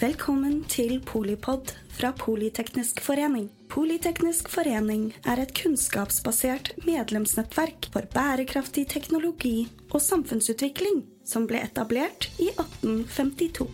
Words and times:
Velkommen 0.00 0.62
til 0.64 0.94
Polipod 1.04 1.74
fra 1.92 2.08
Politeknisk 2.16 3.02
forening. 3.04 3.50
Politeknisk 3.68 4.46
forening 4.48 5.10
er 5.28 5.42
et 5.42 5.50
kunnskapsbasert 5.52 6.70
medlemsnettverk 6.86 7.90
for 7.92 8.08
bærekraftig 8.14 8.86
teknologi 8.88 9.66
og 9.90 10.00
samfunnsutvikling 10.00 11.02
som 11.28 11.44
ble 11.50 11.60
etablert 11.66 12.30
i 12.40 12.48
1852. 12.48 13.68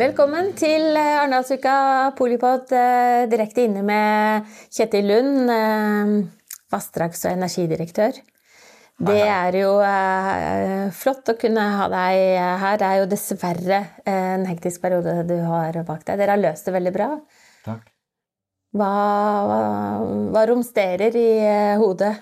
Velkommen 0.00 0.54
til 0.56 0.88
eh, 0.96 1.18
Arendalsuka 1.18 1.76
Polipod 2.16 2.72
eh, 2.72 3.28
direkte 3.28 3.68
inne 3.68 3.84
med 3.84 4.48
Kjetil 4.72 5.12
Lund, 5.12 5.52
eh, 5.52 6.16
vassdrags- 6.72 7.28
og 7.28 7.36
energidirektør. 7.36 8.24
Det 8.98 9.20
er 9.22 9.54
jo 9.60 9.74
flott 10.98 11.30
å 11.30 11.36
kunne 11.38 11.62
ha 11.78 11.84
deg 11.92 12.22
her. 12.62 12.80
Det 12.80 12.86
er 12.88 12.96
jo 12.98 13.10
dessverre 13.12 13.78
en 14.10 14.46
hektisk 14.48 14.82
periode 14.82 15.20
du 15.28 15.36
har 15.46 15.78
bak 15.86 16.02
deg. 16.02 16.18
Dere 16.18 16.34
har 16.34 16.42
løst 16.42 16.66
det 16.66 16.74
veldig 16.74 16.94
bra. 16.96 17.12
Takk. 17.66 17.84
Hva, 18.74 18.90
hva, 19.48 19.60
hva 20.34 20.42
romsterer 20.50 21.14
i 21.16 21.28
hodet? 21.80 22.16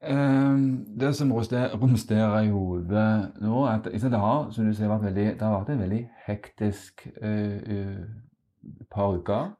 Eh, 0.00 0.56
det 1.00 1.14
som 1.16 1.32
romsterer 1.32 2.46
i 2.46 2.50
hodet 2.54 3.32
nå, 3.42 3.64
er 3.66 3.80
at 3.80 3.90
det 3.90 4.20
har, 4.22 4.50
som 4.54 4.68
du 4.68 4.74
ser, 4.74 4.88
vært 4.88 5.08
veldig, 5.08 5.26
det 5.34 5.42
har 5.42 5.56
vært 5.56 5.72
en 5.74 5.82
veldig 5.82 6.02
hektisk 6.28 7.08
uh, 7.18 8.04
par 8.90 9.18
uker. 9.18 9.50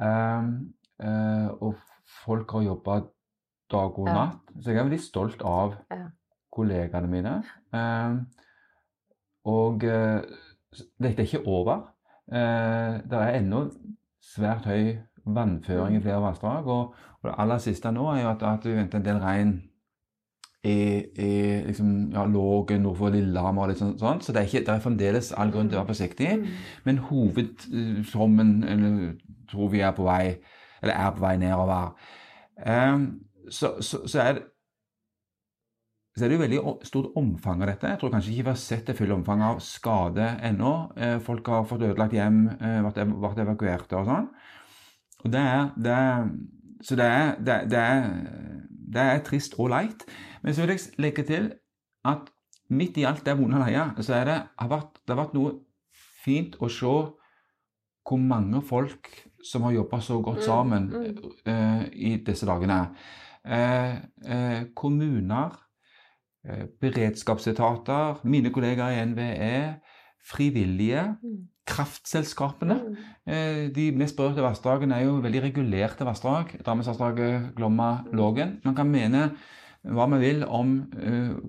Um, 0.00 0.72
uh, 1.04 1.48
og 1.60 1.76
folk 2.24 2.56
har 2.56 2.64
jobba 2.70 3.00
dag 3.70 3.98
og 3.98 4.10
natt. 4.10 4.52
Så 4.60 4.72
jeg 4.72 4.80
er 4.80 4.88
veldig 4.88 5.02
stolt 5.02 5.42
av 5.46 5.76
kollegaene 6.52 7.10
mine. 7.10 7.36
Um, 7.72 8.20
og 9.50 9.86
uh, 9.86 10.20
dette 11.00 11.22
er 11.22 11.26
ikke 11.26 11.46
over. 11.46 11.88
det 12.30 13.18
er 13.18 13.38
ennå 13.40 13.64
svært 14.22 14.68
høy 14.70 15.00
vannføring 15.24 15.96
i 15.96 16.02
flere 16.02 16.22
vassdrag. 16.22 16.66
Og, 16.66 16.94
og, 17.22 17.24
det 17.28 17.34
aller 17.38 17.58
siste 17.58 17.92
nå 17.92 18.06
er 18.12 18.22
jo 18.22 18.30
at, 18.30 18.42
at 18.42 18.68
vi 18.68 18.76
venter 18.76 19.00
en 19.00 19.06
del 19.06 19.20
regn 19.22 19.56
i, 20.64 20.76
i 21.16 21.30
liksom, 21.66 22.10
ja, 22.12 22.26
Lågen 22.28 22.82
nord 22.84 22.98
for 22.98 23.14
Lillehammer 23.14 23.64
og 23.64 23.72
litt 23.72 23.80
sånn, 23.80 23.96
sånn. 24.00 24.20
Så 24.24 24.34
det 24.36 24.42
er, 24.42 24.50
ikke, 24.50 24.64
det 24.66 24.74
er, 24.74 24.84
fremdeles 24.84 25.32
all 25.32 25.52
grunn 25.54 25.70
til 25.70 25.78
å 25.78 25.82
være 25.82 25.92
forsiktig. 25.94 26.30
Mm. 26.40 26.46
Men 26.84 27.02
hovedsommen 27.08 28.54
tror 29.50 29.72
vi 29.72 29.82
er 29.84 29.96
på 29.96 30.06
vei, 30.08 30.36
eller 30.82 30.96
er 30.96 31.14
på 31.16 31.24
vei 31.24 31.34
nedover. 31.40 31.94
Um, 32.60 33.06
så, 33.48 33.76
så, 33.80 34.02
så, 34.06 34.20
er 34.22 34.40
så 36.16 36.24
er 36.24 36.28
det 36.28 36.36
jo 36.36 36.42
veldig 36.42 36.62
stort 36.88 37.18
omfang 37.18 37.62
av 37.62 37.70
dette. 37.70 37.90
Jeg 37.92 38.00
tror 38.00 38.12
kanskje 38.12 38.32
ikke 38.34 38.46
vi 38.48 38.52
har 38.52 38.60
sett 38.60 38.90
det 38.90 38.96
fulle 38.98 39.16
omfanget 39.16 39.46
av 39.46 39.62
skade 39.64 40.26
ennå. 40.48 40.72
Eh, 40.96 41.18
folk 41.24 41.46
har 41.52 41.68
fått 41.70 41.86
ødelagt 41.86 42.16
hjem, 42.16 42.42
eh, 42.58 42.80
vært 42.84 43.42
evakuerte 43.44 44.00
og 44.00 44.10
sånn. 44.10 44.28
Og 45.24 45.32
det 45.32 45.44
er, 45.44 45.70
det 45.76 45.94
er 45.96 46.32
Så 46.80 46.96
det 46.96 47.04
er, 47.04 47.34
det, 47.36 47.54
det, 47.68 47.76
er, 47.78 48.04
det 48.88 49.02
er, 49.02 49.18
trist 49.20 49.52
og 49.60 49.68
leit. 49.68 50.06
Men 50.40 50.54
så 50.56 50.62
vil 50.62 50.70
jeg 50.72 50.94
legge 50.96 51.22
til 51.28 51.50
at 52.08 52.30
midt 52.72 52.96
i 52.96 53.04
alt 53.04 53.20
det 53.26 53.34
vonde 53.36 53.58
og 53.58 53.66
leie, 53.66 53.82
så 54.00 54.14
er 54.16 54.24
det, 54.24 54.36
har 54.56 54.70
vært, 54.70 54.96
det 55.04 55.12
har 55.12 55.20
vært 55.20 55.34
noe 55.36 55.58
fint 56.24 56.56
å 56.56 56.70
se 56.72 56.94
hvor 58.10 58.22
mange 58.22 58.62
folk 58.64 59.10
som 59.44 59.66
har 59.68 59.76
jobba 59.76 60.00
så 60.00 60.16
godt 60.24 60.40
mm, 60.40 60.46
sammen 60.46 60.88
mm, 60.88 61.04
mm. 61.04 61.34
Uh, 61.44 61.84
i 61.92 62.14
disse 62.24 62.48
dagene. 62.48 62.80
Uh, 63.40 63.96
uh, 64.28 64.62
kommuner, 64.76 65.54
beredskapsetater, 66.80 68.20
mine 68.24 68.52
kollegaer 68.52 68.96
i 68.96 69.06
NVE, 69.06 69.56
frivillige. 70.24 71.02
Mm 71.22 71.48
kraftselskapene. 71.70 72.80
Mm. 72.80 72.98
Eh, 73.32 73.62
de 73.74 73.90
mest 73.96 74.18
berørte 74.18 74.44
vassdragene 74.44 74.98
er 74.98 75.06
jo 75.06 75.20
veldig 75.24 75.44
regulerte 75.48 76.06
vassdrag. 76.08 76.56
Drammensvassdraget, 76.64 77.54
Glomma, 77.56 78.00
mm. 78.04 78.12
Lågen. 78.18 78.58
Man 78.64 78.76
kan 78.78 78.90
mene 78.90 79.30
hva 79.80 80.04
man 80.10 80.20
vil 80.20 80.42
om 80.44 80.74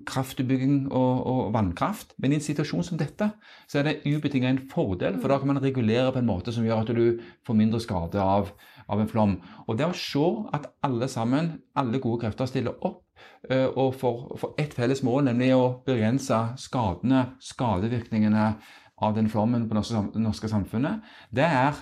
kraftutbygging 0.07 0.85
og, 0.87 1.25
og, 1.27 1.39
vannkraft, 1.51 2.13
men 2.15 2.31
i 2.31 2.37
en 2.37 2.45
situasjon 2.45 2.85
som 2.87 2.99
dette 2.99 3.27
så 3.67 3.81
er 3.81 3.89
det 3.89 4.05
ubetinget 4.05 4.53
en 4.53 4.61
fordel, 4.71 5.17
for 5.19 5.27
da 5.27 5.41
kan 5.41 5.51
man 5.51 5.59
regulere 5.59 6.13
på 6.15 6.21
en 6.21 6.29
måte 6.29 6.53
som 6.55 6.63
gjør 6.63 6.85
at 6.85 6.93
du 6.95 7.19
får 7.43 7.57
mindre 7.59 7.81
skade 7.83 8.23
av, 8.23 8.53
av 8.87 9.01
en 9.01 9.09
flom. 9.09 9.37
Og 9.67 9.77
det 9.79 9.87
å 9.89 9.95
se 9.97 10.25
at 10.55 10.69
alle 10.85 11.09
sammen, 11.11 11.53
alle 11.77 12.01
gode 12.03 12.25
krefter, 12.25 12.49
stiller 12.49 12.77
opp 12.81 13.03
uh, 13.51 13.67
og 13.69 13.95
får, 13.99 14.21
får 14.41 14.53
ett 14.63 14.75
felles 14.77 15.03
mål, 15.05 15.25
nemlig 15.29 15.51
å 15.55 15.65
begrense 15.87 16.39
skadene, 16.61 17.25
skadevirkningene 17.43 18.53
av 19.01 19.15
den 19.15 19.29
flommen 19.29 19.67
på 19.69 19.75
det 19.77 20.21
norske, 20.21 20.49
samfunnet, 20.49 21.01
det 21.33 21.45
er, 21.45 21.77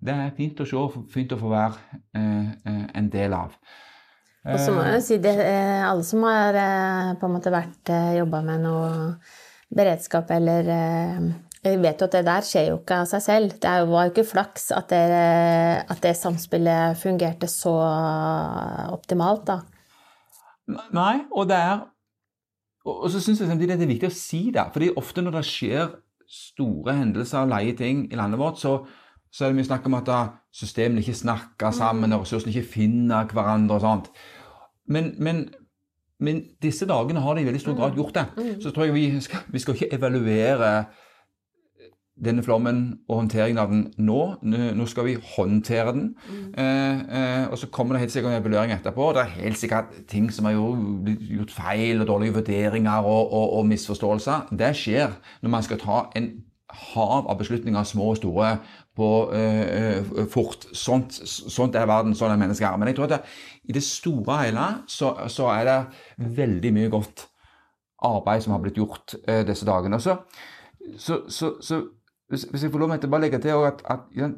det 0.00 0.14
er, 0.14 0.34
fint 0.36 0.60
å 0.62 0.66
se 0.68 0.78
og 0.78 0.98
fint 1.12 1.32
å 1.34 1.38
få 1.40 1.50
være 1.50 2.00
eh, 2.14 2.50
eh, 2.70 2.84
en 3.00 3.10
del 3.12 3.34
av. 3.36 3.56
Og 4.46 4.56
så 4.56 4.72
må 4.72 4.86
jeg 4.86 5.02
si 5.04 5.18
det, 5.20 5.34
eh, 5.44 5.82
alle 5.84 6.06
som 6.06 6.22
har 6.24 6.56
på 7.20 7.28
en 7.28 7.34
måte 7.34 7.52
vært 7.52 7.92
jobba 8.16 8.40
med 8.46 8.64
noe 8.64 8.92
beredskap 9.70 10.30
eller 10.34 10.70
Jeg 11.60 11.76
vet 11.82 12.00
jo 12.00 12.06
at 12.08 12.14
det 12.16 12.22
der 12.24 12.44
skjer 12.46 12.70
jo 12.70 12.78
ikke 12.78 13.02
av 13.02 13.08
seg 13.10 13.20
selv. 13.20 13.56
Det 13.60 13.72
var 13.90 14.06
jo 14.06 14.12
ikke 14.14 14.28
flaks 14.30 14.70
at 14.72 14.88
det, 14.92 15.00
at 15.92 15.98
det 16.00 16.14
samspillet 16.16 16.96
fungerte 16.96 17.50
så 17.52 17.74
optimalt, 18.94 19.44
da. 19.50 19.58
Nei, 20.96 21.26
og 21.34 21.48
det 21.50 21.58
er 21.58 21.80
Og 22.86 23.10
så 23.12 23.20
syns 23.20 23.42
jeg 23.42 23.48
samtidig 23.50 23.76
det 23.76 23.84
er 23.84 23.90
viktig 23.90 24.08
å 24.08 24.14
si 24.14 24.50
det. 24.54 24.62
fordi 24.72 24.88
ofte 24.96 25.20
når 25.20 25.34
det 25.36 25.44
skjer 25.44 25.90
store 26.30 26.94
hendelser 26.96 27.42
og 27.42 27.50
leie 27.52 27.74
ting 27.76 28.06
i 28.08 28.16
landet 28.16 28.40
vårt, 28.40 28.56
så, 28.58 28.86
så 29.30 29.44
er 29.44 29.50
det 29.50 29.58
mye 29.58 29.68
snakk 29.68 29.86
om 29.86 29.98
at 29.98 30.08
systemene 30.54 31.02
ikke 31.02 31.18
snakker 31.18 31.74
sammen, 31.76 32.12
og 32.12 32.22
ressursene 32.24 32.54
ikke 32.54 32.72
finner 32.78 33.28
hverandre 33.28 33.76
og 33.76 33.84
sånt. 33.84 34.08
Men, 34.88 35.12
men, 35.18 35.44
men, 36.18 36.40
disse 36.62 36.88
dagene 36.88 37.20
har 37.20 37.36
de 37.36 37.44
i 37.44 37.48
veldig 37.50 37.60
stor 37.60 37.76
grad 37.76 37.98
gjort 37.98 38.16
det. 38.16 38.26
Mm. 38.38 38.60
Så 38.62 38.72
tror 38.72 38.88
jeg 38.88 38.94
vi 38.94 39.06
skal, 39.20 39.44
vi 39.52 39.62
skal 39.62 39.76
ikke 39.76 39.92
evaluere 39.98 40.72
denne 42.24 42.42
flommen 42.44 42.80
og 43.08 43.22
håndteringen 43.22 43.60
av 43.60 43.70
den 43.72 43.86
nå. 43.98 44.20
Nå 44.42 44.86
skal 44.90 45.06
vi 45.08 45.16
håndtere 45.36 45.94
den. 45.96 46.10
Mm. 46.28 46.42
Eh, 46.52 47.00
eh, 47.20 47.46
og 47.48 47.56
så 47.58 47.70
kommer 47.72 47.96
det 47.96 48.04
helt 48.04 48.14
sikkert 48.14 48.34
en 48.34 48.42
evaluering 48.42 48.74
etterpå. 48.74 49.08
og 49.08 49.14
Det 49.16 49.22
er 49.22 49.40
helt 49.46 49.58
sikkert 49.58 49.94
ting 50.08 50.28
som 50.32 50.44
har 50.48 50.58
gjort, 50.58 51.08
gjort 51.30 51.56
feil, 51.56 52.00
og 52.00 52.06
dårlige 52.06 52.36
vurderinger 52.36 53.08
og, 53.08 53.32
og, 53.32 53.56
og, 53.58 53.66
misforståelser. 53.66 54.52
Det 54.58 54.74
skjer 54.76 55.16
når 55.42 55.50
man 55.56 55.66
skal 55.66 55.80
ta 55.80 56.04
en 56.16 56.30
hav 56.70 57.26
av 57.26 57.38
beslutninger, 57.38 57.84
små 57.84 58.12
og 58.12 58.20
store, 58.20 58.50
på 58.96 59.08
eh, 59.34 60.04
fort. 60.30 60.68
Sånt, 60.76 61.16
sånt, 61.26 61.74
er 61.74 61.88
verden, 61.88 62.14
sånn 62.14 62.34
er 62.34 62.40
mennesker. 62.40 62.76
Men 62.78 62.90
jeg 62.90 62.98
tror 62.98 63.08
at 63.08 63.16
det, 63.16 63.20
i 63.70 63.76
det 63.76 63.84
store 63.86 64.26
og 64.26 64.42
hele 64.44 64.66
så, 64.90 65.14
så, 65.32 65.48
er 65.54 65.68
det 65.70 66.34
veldig 66.36 66.74
mye 66.76 66.92
godt 66.92 67.26
arbeid 68.06 68.44
som 68.44 68.54
har 68.54 68.62
blitt 68.64 68.78
gjort 68.80 69.16
eh, 69.24 69.42
disse 69.48 69.66
dagene. 69.68 70.00
Så, 70.02 70.18
så, 70.98 71.22
så 71.60 71.80
hvis, 72.30 72.46
hvis, 72.50 72.64
jeg 72.64 72.72
får 72.72 72.82
lov 72.82 72.96
til 72.96 73.10
å 73.10 73.14
bare 73.14 73.26
legge 73.26 73.42
til 73.42 73.68
at, 73.68 73.82
at 73.90 74.08
ja, 74.16 74.30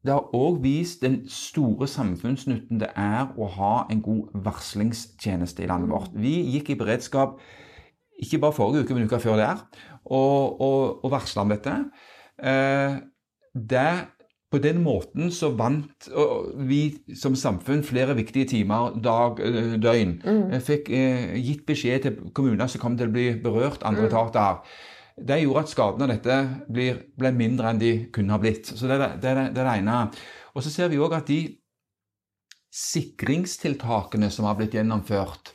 det 0.00 0.14
har 0.14 0.30
òg 0.36 0.62
vist 0.64 1.02
den 1.04 1.20
store 1.28 1.88
samfunnsnytten 1.90 2.80
det 2.80 2.88
er 2.96 3.34
å 3.36 3.48
ha 3.58 3.72
en 3.92 4.00
god 4.04 4.30
varslingstjeneste 4.46 5.66
i 5.66 5.68
landet 5.68 5.92
vårt. 5.92 6.14
Vi 6.16 6.38
gikk 6.54 6.72
i 6.72 6.78
beredskap 6.80 7.36
ikke 8.20 8.40
bare 8.40 8.56
forrige 8.56 8.84
uke, 8.84 8.96
men 8.96 9.08
uka 9.08 9.20
før 9.20 9.36
der, 9.40 9.60
og, 10.04 10.60
og, 10.60 11.04
og 11.04 11.12
varsla 11.12 11.44
om 11.44 11.52
dette. 11.52 11.74
Eh, 12.40 12.96
det, 13.54 13.92
på 14.50 14.58
den 14.58 14.80
måten 14.84 15.30
så 15.32 15.52
vant 15.56 16.08
vi 16.68 16.80
som 17.16 17.36
samfunn 17.38 17.84
flere 17.86 18.16
viktige 18.18 18.48
timer, 18.54 18.96
dag, 19.04 19.40
eh, 19.44 19.76
døgn. 19.80 20.16
Mm. 20.24 20.56
Fikk 20.64 20.90
eh, 20.96 21.36
gitt 21.40 21.66
beskjed 21.68 22.06
til 22.06 22.32
kommuner 22.36 22.72
som 22.72 22.82
kom 22.82 22.96
til 22.98 23.12
å 23.12 23.14
bli 23.14 23.28
berørt, 23.42 23.84
andre 23.84 24.06
mm. 24.06 24.10
etater 24.10 24.80
det 25.26 25.40
gjorde 25.42 25.64
at 25.64 25.72
skadene 25.72 26.06
av 26.06 26.12
dette 26.12 26.36
blir, 26.72 27.00
ble 27.18 27.32
mindre 27.36 27.70
enn 27.70 27.80
de 27.80 27.92
kunne 28.14 28.34
ha 28.34 28.40
blitt. 28.42 28.72
Så 28.72 28.88
Det 28.88 28.96
er 28.96 29.16
det, 29.20 29.22
det, 29.24 29.48
det 29.56 29.66
ene. 29.76 30.02
Og 30.54 30.64
så 30.64 30.72
ser 30.72 30.90
vi 30.92 31.00
òg 31.00 31.14
at 31.16 31.30
de 31.30 31.40
sikringstiltakene 32.70 34.30
som 34.30 34.46
har 34.46 34.56
blitt 34.58 34.76
gjennomført 34.78 35.52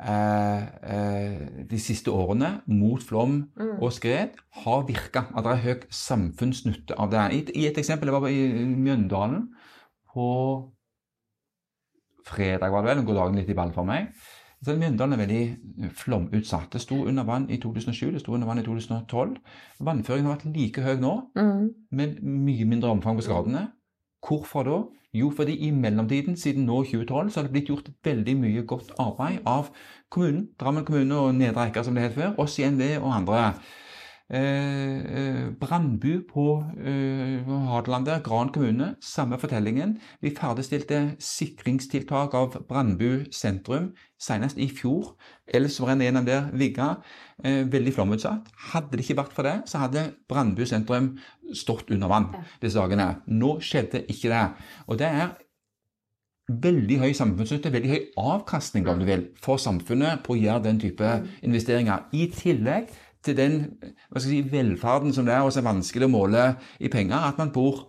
eh, 0.00 0.62
eh, 0.94 1.42
de 1.68 1.80
siste 1.82 2.12
årene 2.12 2.58
mot 2.72 3.02
flom 3.04 3.42
mm. 3.52 3.76
og 3.76 3.92
skred, 3.96 4.38
har 4.64 4.86
virka. 4.88 5.26
At 5.34 5.44
det 5.44 5.54
er 5.54 5.64
høy 5.66 5.86
samfunnsnytte 5.92 6.96
av 6.96 7.12
det. 7.12 7.28
I, 7.36 7.44
I, 7.52 7.68
et 7.68 7.80
eksempel, 7.80 8.10
jeg 8.10 8.24
var 8.24 8.32
i 8.32 8.66
Mjøndalen 8.72 9.50
på 10.08 10.28
fredag, 12.28 12.72
var 12.72 12.84
det 12.84 12.94
vel. 12.94 13.06
Går 13.08 13.20
dagen 13.22 13.40
litt 13.40 13.52
i 13.52 13.56
ball 13.56 13.72
for 13.76 13.88
meg. 13.88 14.12
Så 14.64 14.74
Mjøndalen 14.74 15.14
er 15.14 15.22
veldig 15.22 15.42
eh, 15.84 15.90
flomutsatt. 15.94 16.72
Det 16.72 16.82
sto 16.82 17.04
under 17.06 17.26
vann 17.28 17.46
i 17.50 17.60
2007, 17.62 18.12
det 18.14 18.22
sto 18.24 18.34
under 18.34 18.48
vann 18.48 18.58
i 18.58 18.66
2012. 18.66 19.36
Vannføringen 19.86 20.30
har 20.30 20.38
vært 20.38 20.56
like 20.56 20.82
høy 20.82 20.96
nå, 21.02 21.14
mm. 21.38 21.66
men 21.94 22.16
mye 22.46 22.66
mindre 22.66 22.90
omfang 22.90 23.18
på 23.18 23.26
skadene. 23.28 23.68
Hvorfor 24.26 24.66
da? 24.66 24.78
Jo, 25.14 25.30
fordi 25.32 25.54
i 25.64 25.70
mellomtiden, 25.72 26.36
siden 26.36 26.66
nå 26.68 26.82
2012, 26.84 27.30
så 27.30 27.40
har 27.40 27.46
det 27.46 27.54
blitt 27.54 27.70
gjort 27.70 27.86
veldig 28.04 28.34
mye 28.42 28.64
godt 28.68 28.90
arbeid 29.00 29.46
av 29.46 29.70
kommunen, 30.12 30.48
Drammen 30.60 30.84
kommune 30.84 31.16
og 31.16 31.34
Nedre 31.38 31.68
Eiker, 31.68 31.86
som 31.86 31.96
det 31.96 32.04
het 32.04 32.18
før, 32.18 32.34
oss 32.42 32.58
i 32.58 32.66
NV 32.68 32.82
og 32.98 33.14
andre. 33.14 33.44
Eh, 34.30 34.98
eh, 34.98 35.50
Brandbu 35.56 36.20
på 36.28 36.64
eh, 36.84 37.46
Hadelandet, 37.48 38.22
Gran 38.24 38.50
kommune, 38.52 38.90
samme 39.00 39.38
fortellingen. 39.40 39.94
Vi 40.20 40.34
ferdigstilte 40.36 41.14
sikringstiltak 41.18 42.34
av 42.36 42.58
Brandbu 42.68 43.24
sentrum 43.32 43.94
senest 44.20 44.60
i 44.60 44.68
fjor. 44.68 45.14
Ellers 45.48 45.80
var 45.80 45.96
en 45.96 46.20
av 46.20 46.28
der 46.28 46.50
Vigga, 46.52 46.90
eh, 47.42 47.64
veldig 47.72 47.94
flomutsatt. 47.96 48.52
Hadde 48.74 48.98
det 48.98 49.06
ikke 49.06 49.22
vært 49.22 49.32
for 49.32 49.48
det, 49.48 49.62
så 49.64 49.78
hadde 49.86 50.12
Brandbu 50.28 50.66
sentrum 50.66 51.14
stått 51.54 51.88
under 51.90 52.08
vann 52.08 52.28
disse 52.60 52.76
dagene. 52.76 53.22
Nå 53.28 53.60
skjedde 53.64 54.04
ikke 54.12 54.28
det. 54.28 54.46
Og 54.88 54.98
det 54.98 55.08
er 55.08 55.38
veldig 56.48 57.00
høy 57.00 57.12
samfunnsnytte, 57.16 57.72
veldig 57.72 57.90
høy 57.92 58.04
avkastning 58.20 58.86
om 58.88 59.00
du 59.00 59.04
vil, 59.08 59.26
for 59.40 59.60
samfunnet 59.60 60.22
på 60.24 60.34
å 60.34 60.40
gjøre 60.40 60.64
den 60.64 60.80
type 60.80 61.10
investeringer. 61.44 62.06
I 62.12 62.28
tillegg 62.32 62.88
til 63.24 63.36
den 63.38 63.56
si, 64.20 64.42
velferden 64.52 65.14
som 65.14 65.26
det 65.26 65.34
er, 65.34 65.46
og 65.46 65.52
som 65.54 65.64
er 65.64 65.72
vanskelig 65.72 66.08
å 66.08 66.12
måle 66.12 66.44
i 66.80 66.90
penger, 66.92 67.18
at 67.30 67.40
man 67.40 67.52
bor 67.54 67.86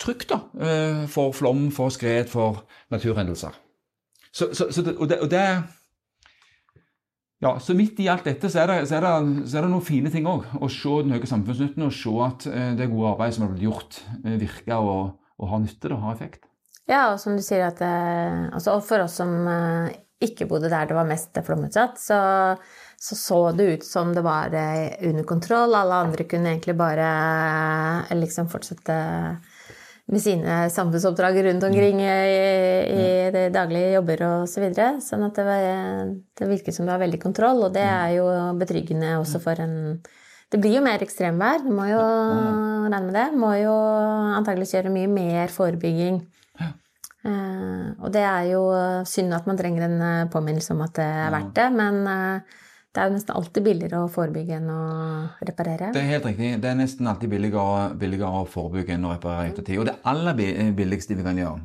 trygt 0.00 0.30
da, 0.32 0.40
eh, 0.60 1.02
for 1.10 1.34
flom, 1.36 1.68
for 1.74 1.92
skred, 1.92 2.30
for 2.32 2.64
naturhendelser. 2.92 3.56
Så, 4.32 4.52
så, 4.54 4.70
så 4.72 4.84
det, 4.86 4.96
og, 4.96 5.08
det, 5.10 5.20
og 5.20 5.30
det 5.30 5.44
ja, 7.40 7.54
så 7.60 7.74
midt 7.74 7.98
i 8.00 8.08
alt 8.12 8.26
dette 8.28 8.50
så 8.52 8.62
er 8.62 8.70
det, 8.70 8.76
så 8.88 8.98
er 8.98 9.06
det, 9.06 9.48
så 9.48 9.58
er 9.58 9.66
det 9.66 9.72
noen 9.72 9.84
fine 9.84 10.12
ting 10.12 10.28
òg. 10.28 10.44
Å 10.60 10.68
se 10.70 11.00
den 11.02 11.16
høye 11.16 11.28
samfunnsnytten 11.28 11.86
og 11.86 11.96
se 11.96 12.12
at 12.26 12.46
eh, 12.50 12.70
det 12.78 12.90
gode 12.92 13.14
arbeidet 13.14 13.36
som 13.36 13.46
har 13.46 13.54
blitt 13.54 13.66
gjort, 13.66 14.00
eh, 14.22 14.36
virker 14.40 14.78
og, 14.78 15.18
og 15.40 15.52
har 15.54 15.64
nytte 15.64 15.92
og 15.94 16.04
har 16.04 16.16
effekt. 16.16 16.46
Ja, 16.90 17.02
og 17.12 17.20
som 17.22 17.36
du 17.38 17.42
sier 17.44 17.68
at 17.68 17.78
altså 17.84 18.72
For 18.82 19.04
oss 19.04 19.20
som 19.20 19.30
ikke 20.20 20.48
bodde 20.50 20.70
der 20.72 20.88
det 20.90 20.96
var 20.96 21.06
mest 21.06 21.38
flomutsatt, 21.46 22.00
så 22.02 22.16
så 23.00 23.16
så 23.16 23.38
det 23.56 23.64
ut 23.64 23.84
som 23.84 24.10
det 24.14 24.20
var 24.20 24.52
under 25.00 25.24
kontroll. 25.24 25.74
Alle 25.74 26.02
andre 26.04 26.24
kunne 26.28 26.50
egentlig 26.52 26.76
bare 26.76 27.06
liksom 28.12 28.50
fortsette 28.52 28.96
med 30.10 30.22
sine 30.22 30.56
samfunnsoppdrag 30.70 31.38
rundt 31.44 31.64
omkring 31.64 32.02
i, 32.02 32.12
i 32.92 33.30
de 33.32 33.46
daglige 33.54 33.94
jobber 33.94 34.24
osv. 34.26 34.52
Så 34.52 34.64
videre. 34.64 34.88
sånn 35.04 35.24
at 35.24 35.38
det, 35.38 35.46
var, 35.46 36.12
det 36.40 36.50
virket 36.50 36.76
som 36.76 36.84
det 36.84 36.92
var 36.92 37.04
veldig 37.04 37.22
kontroll, 37.22 37.64
og 37.68 37.74
det 37.74 37.86
er 37.86 38.16
jo 38.18 38.26
betryggende 38.60 39.16
også 39.20 39.40
for 39.44 39.62
en 39.64 39.76
Det 40.50 40.58
blir 40.58 40.80
jo 40.80 40.82
mer 40.82 40.98
ekstremvær, 41.00 41.60
du 41.62 41.70
må 41.70 41.86
jo 41.86 42.00
regne 42.02 43.04
med 43.06 43.14
det. 43.14 43.28
Må 43.38 43.54
jo 43.54 43.74
antakeligvis 44.34 44.74
gjøre 44.74 44.90
mye 44.92 45.08
mer 45.08 45.52
forebygging. 45.54 46.24
Uh, 47.20 47.92
og 48.00 48.08
det 48.12 48.24
er 48.24 48.48
jo 48.48 48.64
synd 49.06 49.36
at 49.36 49.46
man 49.46 49.58
trenger 49.60 49.86
en 49.86 50.28
påminnelse 50.32 50.72
om 50.74 50.80
at 50.82 50.96
det 50.96 51.06
er 51.06 51.30
verdt 51.34 51.52
det, 51.54 51.68
men 51.76 52.00
uh, 52.08 52.58
det 52.90 52.98
er 52.98 53.06
jo 53.06 53.14
nesten 53.14 53.36
alltid 53.38 53.62
billigere 53.62 53.98
å 54.02 54.08
forebygge 54.10 54.56
enn 54.58 54.70
å 54.74 54.84
reparere. 55.46 55.92
Det 55.94 56.00
er 56.00 56.08
helt 56.10 56.24
riktig. 56.26 56.48
Det 56.62 56.70
er 56.72 56.78
nesten 56.78 57.06
alltid 57.06 57.30
billigere, 57.30 57.90
billigere 57.98 58.40
å 58.40 58.48
forebygge 58.50 58.96
enn 58.96 59.06
å 59.06 59.12
reparere 59.14 59.52
ettertid. 59.52 59.78
Og 59.78 59.86
det 59.86 60.00
aller 60.10 60.34
billigste 60.74 61.14
vi 61.14 61.26
kan 61.26 61.38
gjøre, 61.38 61.60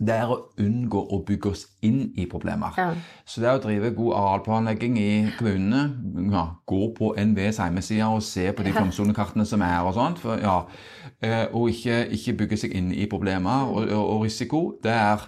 det 0.00 0.16
er 0.16 0.32
å 0.32 0.36
unngå 0.60 1.00
å 1.16 1.20
bygge 1.28 1.52
oss 1.54 1.62
inn 1.84 2.12
i 2.20 2.26
problemer. 2.28 2.76
Ja. 2.76 2.90
Så 3.24 3.40
det 3.40 3.48
er 3.48 3.56
å 3.56 3.62
drive 3.64 3.92
god 3.96 4.14
arealplanlegging 4.18 4.96
i 5.00 5.10
kommunene, 5.38 6.28
ja, 6.32 6.44
gå 6.68 6.80
på 6.96 7.12
NVs 7.20 7.60
hjemmeside 7.60 8.08
og 8.08 8.24
se 8.24 8.46
på 8.56 8.64
de 8.64 8.72
flomsonekartene 8.76 9.48
som 9.48 9.64
er 9.64 9.80
og 9.80 9.96
sånt, 9.96 10.20
for, 10.20 10.40
ja, 10.40 10.58
eh, 11.24 11.46
og 11.52 11.72
ikke, 11.72 12.02
ikke, 12.16 12.36
bygge 12.44 12.60
seg 12.64 12.76
inn 12.76 12.92
i 12.96 13.08
problemer. 13.12 13.68
Og, 13.68 13.88
og, 13.88 14.04
og 14.16 14.26
risiko, 14.28 14.62
det 14.84 14.92
er 14.92 15.24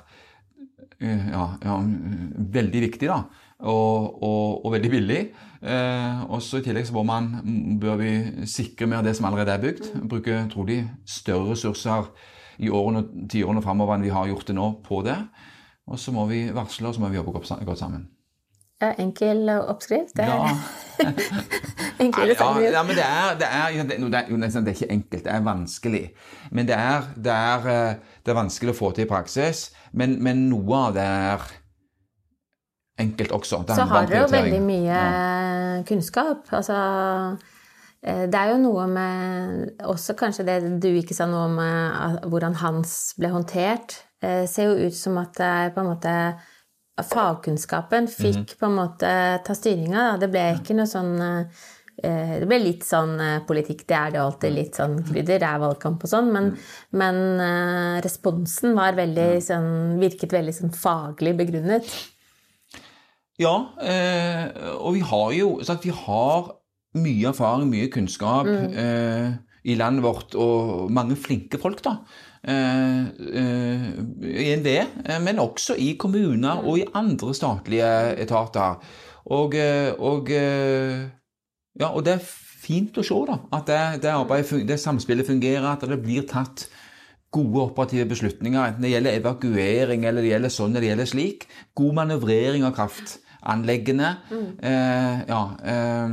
eh, 1.01 1.29
ja, 1.33 1.79
veldig 2.57 2.85
viktig, 2.89 3.09
da 3.13 3.23
og, 3.63 4.23
og, 4.23 4.65
og 4.67 4.73
veldig 4.75 4.91
billig. 4.91 5.23
Eh, 5.63 6.23
også 6.35 6.59
I 6.59 6.67
tillegg 6.67 6.89
så 6.89 6.97
bør, 6.97 7.07
man, 7.07 7.29
bør 7.81 8.01
vi 8.01 8.13
sikre 8.51 8.89
mer 8.91 9.05
det 9.07 9.15
som 9.17 9.29
allerede 9.29 9.55
er 9.55 9.63
bygd. 9.63 9.93
Bruke 10.11 10.45
trolig 10.53 10.83
større 11.07 11.53
ressurser 11.53 12.11
i 12.63 12.71
årene 12.71 13.05
og 13.05 13.29
tiårene 13.31 13.63
framover 13.63 13.97
enn 13.97 14.07
vi 14.07 14.15
har 14.15 14.31
gjort 14.31 14.51
det 14.51 14.59
nå 14.59 14.73
på 14.87 15.05
det. 15.07 15.19
Og 15.87 15.99
så 15.99 16.15
må 16.15 16.27
vi 16.31 16.45
varsle, 16.55 16.89
og 16.89 16.95
så 16.95 17.03
må 17.03 17.11
vi 17.11 17.19
jobbe 17.19 17.35
godt 17.35 17.79
sammen. 17.79 18.11
Ja, 18.83 18.91
enkel 18.99 19.47
oppskrift? 19.51 20.17
Det 20.17 20.25
er 20.27 20.31
ja. 20.33 21.09
enkel 22.03 22.33
ja, 22.35 22.47
ja, 22.59 22.83
men 22.83 22.97
det 22.99 23.05
er, 23.07 23.37
det, 23.39 23.47
er, 23.47 23.77
det, 23.87 23.99
er, 24.19 24.49
det 24.51 24.59
er 24.59 24.75
ikke 24.75 24.91
enkelt, 24.91 25.25
det 25.25 25.33
er 25.33 25.45
vanskelig. 25.47 26.05
Men 26.51 26.67
det 26.67 26.75
er, 26.75 27.07
det 27.15 27.33
er, 27.33 27.69
eh, 27.71 28.17
det 28.27 28.35
er 28.35 28.41
vanskelig 28.41 28.75
å 28.75 28.79
få 28.81 28.91
til 28.91 29.07
i 29.07 29.11
praksis. 29.11 29.69
Men, 29.95 30.17
men 30.23 30.49
noe 30.51 30.81
av 30.89 30.97
det 30.99 31.07
er 31.07 31.47
enkelt 33.03 33.35
også. 33.35 33.63
så 33.69 33.89
har 33.91 34.07
dere 34.09 34.23
jo 34.25 34.31
veldig 34.33 34.63
mye 34.65 34.87
ja. 34.87 35.83
kunnskap. 35.89 36.47
Altså 36.55 36.79
eh, 38.03 38.25
det 38.31 38.39
er 38.39 38.53
jo 38.53 38.63
noe 38.63 38.87
med 38.91 39.83
Også 39.91 40.17
kanskje 40.19 40.47
det 40.49 40.57
du 40.83 40.91
ikke 40.93 41.17
sa 41.17 41.29
noe 41.31 41.49
om 41.51 41.61
eh, 41.63 42.23
hvordan 42.31 42.59
hans 42.63 42.97
ble 43.19 43.33
håndtert. 43.35 44.01
Det 44.23 44.33
eh, 44.45 44.49
ser 44.51 44.71
jo 44.71 44.89
ut 44.89 44.97
som 44.97 45.21
at 45.23 45.37
det 45.39 45.53
er 45.67 45.75
på 45.75 45.83
en 45.85 45.93
måte 45.95 46.17
fagkunnskapen 47.03 48.07
fikk 48.07 48.37
mm 48.37 48.43
-hmm. 48.45 48.59
på 48.59 48.67
en 48.67 48.75
måte 48.77 49.13
ta 49.45 49.55
styringa. 49.55 50.19
Det 50.21 50.29
ble 50.31 50.53
ikke 50.55 50.77
noe 50.77 50.87
sånn 50.87 51.17
det 52.03 52.47
ble 52.49 52.59
litt 52.59 52.85
sånn 52.85 53.21
politikk, 53.47 53.87
det 53.87 53.95
er 53.95 54.11
det 54.11 54.21
alltid. 54.21 54.53
Litt 54.53 54.75
sånn 54.75 54.97
krydder, 55.05 55.39
det 55.39 55.47
er 55.47 55.59
valgkamp 55.59 56.03
og 56.03 56.09
sånn. 56.11 56.33
Men, 56.33 56.57
men 56.91 58.01
responsen 58.03 58.75
var 58.75 58.93
veldig 58.93 59.43
sånn 59.43 60.01
Virket 60.01 60.33
veldig 60.33 60.55
sånn 60.55 60.73
faglig 60.73 61.37
begrunnet. 61.37 61.85
Ja, 63.43 63.55
eh, 63.83 64.75
og 64.79 64.95
vi 64.97 65.07
har 65.07 65.33
jo 65.37 65.55
sagt, 65.67 65.87
vi 65.89 65.95
har 65.95 66.53
mye 67.03 67.31
erfaring, 67.33 67.71
mye 67.73 67.89
kunnskap 67.93 68.49
mm. 68.49 68.77
eh, 68.79 69.33
i 69.65 69.77
landet 69.79 70.05
vårt, 70.05 70.35
og 70.35 70.91
mange 70.93 71.17
flinke 71.17 71.61
folk, 71.63 71.83
da. 71.85 71.97
Eh, 72.43 73.03
eh 73.43 73.89
I 74.43 74.55
NVE, 74.59 74.79
eh, 75.07 75.21
men 75.23 75.39
også 75.39 75.77
i 75.79 75.95
kommuner 75.99 76.65
og 76.67 76.79
i 76.79 76.87
andre 76.95 77.35
statlige 77.35 77.91
etater. 78.23 78.83
Og, 79.25 79.55
eh, 79.55 79.93
og, 79.99 80.31
ja, 80.31 81.89
og 81.89 82.05
det 82.05 82.17
er 82.19 82.31
fint 82.63 82.99
å 82.99 83.07
se 83.07 83.19
da, 83.29 83.39
at 83.53 83.67
det, 83.67 83.81
det, 84.03 84.11
arbeidet, 84.11 84.67
det 84.69 84.81
samspillet 84.81 85.27
fungerer, 85.27 85.67
at 85.73 85.87
det 85.89 86.03
blir 86.03 86.27
tatt 86.29 86.69
gode 87.33 87.63
operative 87.71 88.05
beslutninger, 88.11 88.61
enten 88.61 88.85
det 88.85 88.93
gjelder 88.93 89.17
evakuering 89.17 90.05
eller 90.05 90.21
det 90.21 90.35
gjelder 90.35 90.53
sånn 90.53 90.75
eller 90.75 90.85
det 90.85 90.91
gjelder 90.91 91.09
slik. 91.15 91.47
God 91.79 91.97
manøvrering 91.97 92.67
av 92.69 92.75
kraftanleggene. 93.43 94.17
Mm. 94.31 94.59
Eh, 94.63 95.21
ja, 95.29 95.51
eh, 95.65 96.09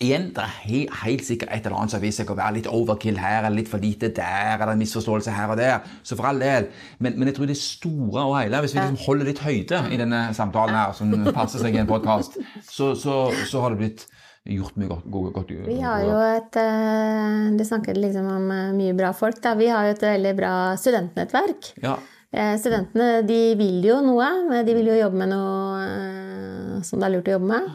igjen, 0.00 0.28
det 0.34 0.42
er 0.42 0.52
helt, 0.62 0.90
helt, 1.04 1.24
sikkert 1.24 1.48
et 1.50 1.66
eller 1.66 1.78
annet 1.78 1.90
som 1.90 2.00
viser 2.00 2.24
seg 2.24 2.30
å 2.30 2.38
være 2.38 2.54
litt 2.58 2.68
overkill 2.70 3.18
her, 3.18 3.44
eller 3.44 3.56
litt 3.58 3.68
for 3.68 3.78
lite 3.78 4.12
der, 4.14 4.54
eller 4.56 4.72
en 4.72 4.78
misforståelse 4.78 5.30
her 5.30 5.50
og 5.50 5.58
der. 5.58 5.80
Så 6.02 6.16
for 6.16 6.28
all 6.28 6.38
del. 6.38 6.68
Men, 6.98 7.18
men 7.18 7.28
jeg 7.28 7.36
tror 7.36 7.46
det 7.50 7.58
store 7.58 8.28
og 8.28 8.38
hele, 8.38 8.60
hvis 8.60 8.76
vi 8.76 8.80
liksom 8.80 9.02
holder 9.06 9.32
litt 9.32 9.42
høyde 9.42 9.82
i 9.90 9.98
denne 9.98 10.28
samtalen 10.34 10.78
her, 10.78 10.94
som 10.94 11.12
passer 11.34 11.58
seg 11.62 11.74
i 11.74 11.82
en 11.82 11.90
podkast, 11.90 12.38
så, 12.68 12.94
så, 12.94 13.26
så 13.48 13.64
har 13.64 13.74
det 13.74 13.82
blitt 13.82 14.06
gjort 14.48 14.78
mye 14.80 14.88
godt. 14.88 15.08
godt, 15.12 15.32
godt 15.34 15.50
vi 15.66 15.80
har 15.82 16.04
jo 16.06 16.14
et 16.24 16.56
eh, 16.56 17.48
Du 17.58 17.64
snakket 17.66 17.98
liksom 18.00 18.30
om 18.32 18.46
eh, 18.54 18.70
mye 18.72 18.94
bra 18.96 19.10
folk. 19.12 19.42
Da. 19.44 19.52
Vi 19.58 19.66
har 19.68 19.90
jo 19.90 19.96
et 19.96 20.06
veldig 20.06 20.32
bra 20.38 20.52
studentnettverk. 20.78 21.74
Ja. 21.82 21.98
Eh, 22.32 22.54
studentene 22.60 23.22
de 23.26 23.40
vil 23.58 23.82
jo 23.86 23.98
noe. 24.04 24.28
De 24.66 24.76
vil 24.76 24.90
jo 24.92 24.98
jobbe 24.98 25.20
med 25.22 25.32
noe 25.32 26.80
som 26.84 27.00
det 27.00 27.08
er 27.08 27.14
lurt 27.16 27.30
å 27.30 27.36
jobbe 27.38 27.50
med. 27.52 27.68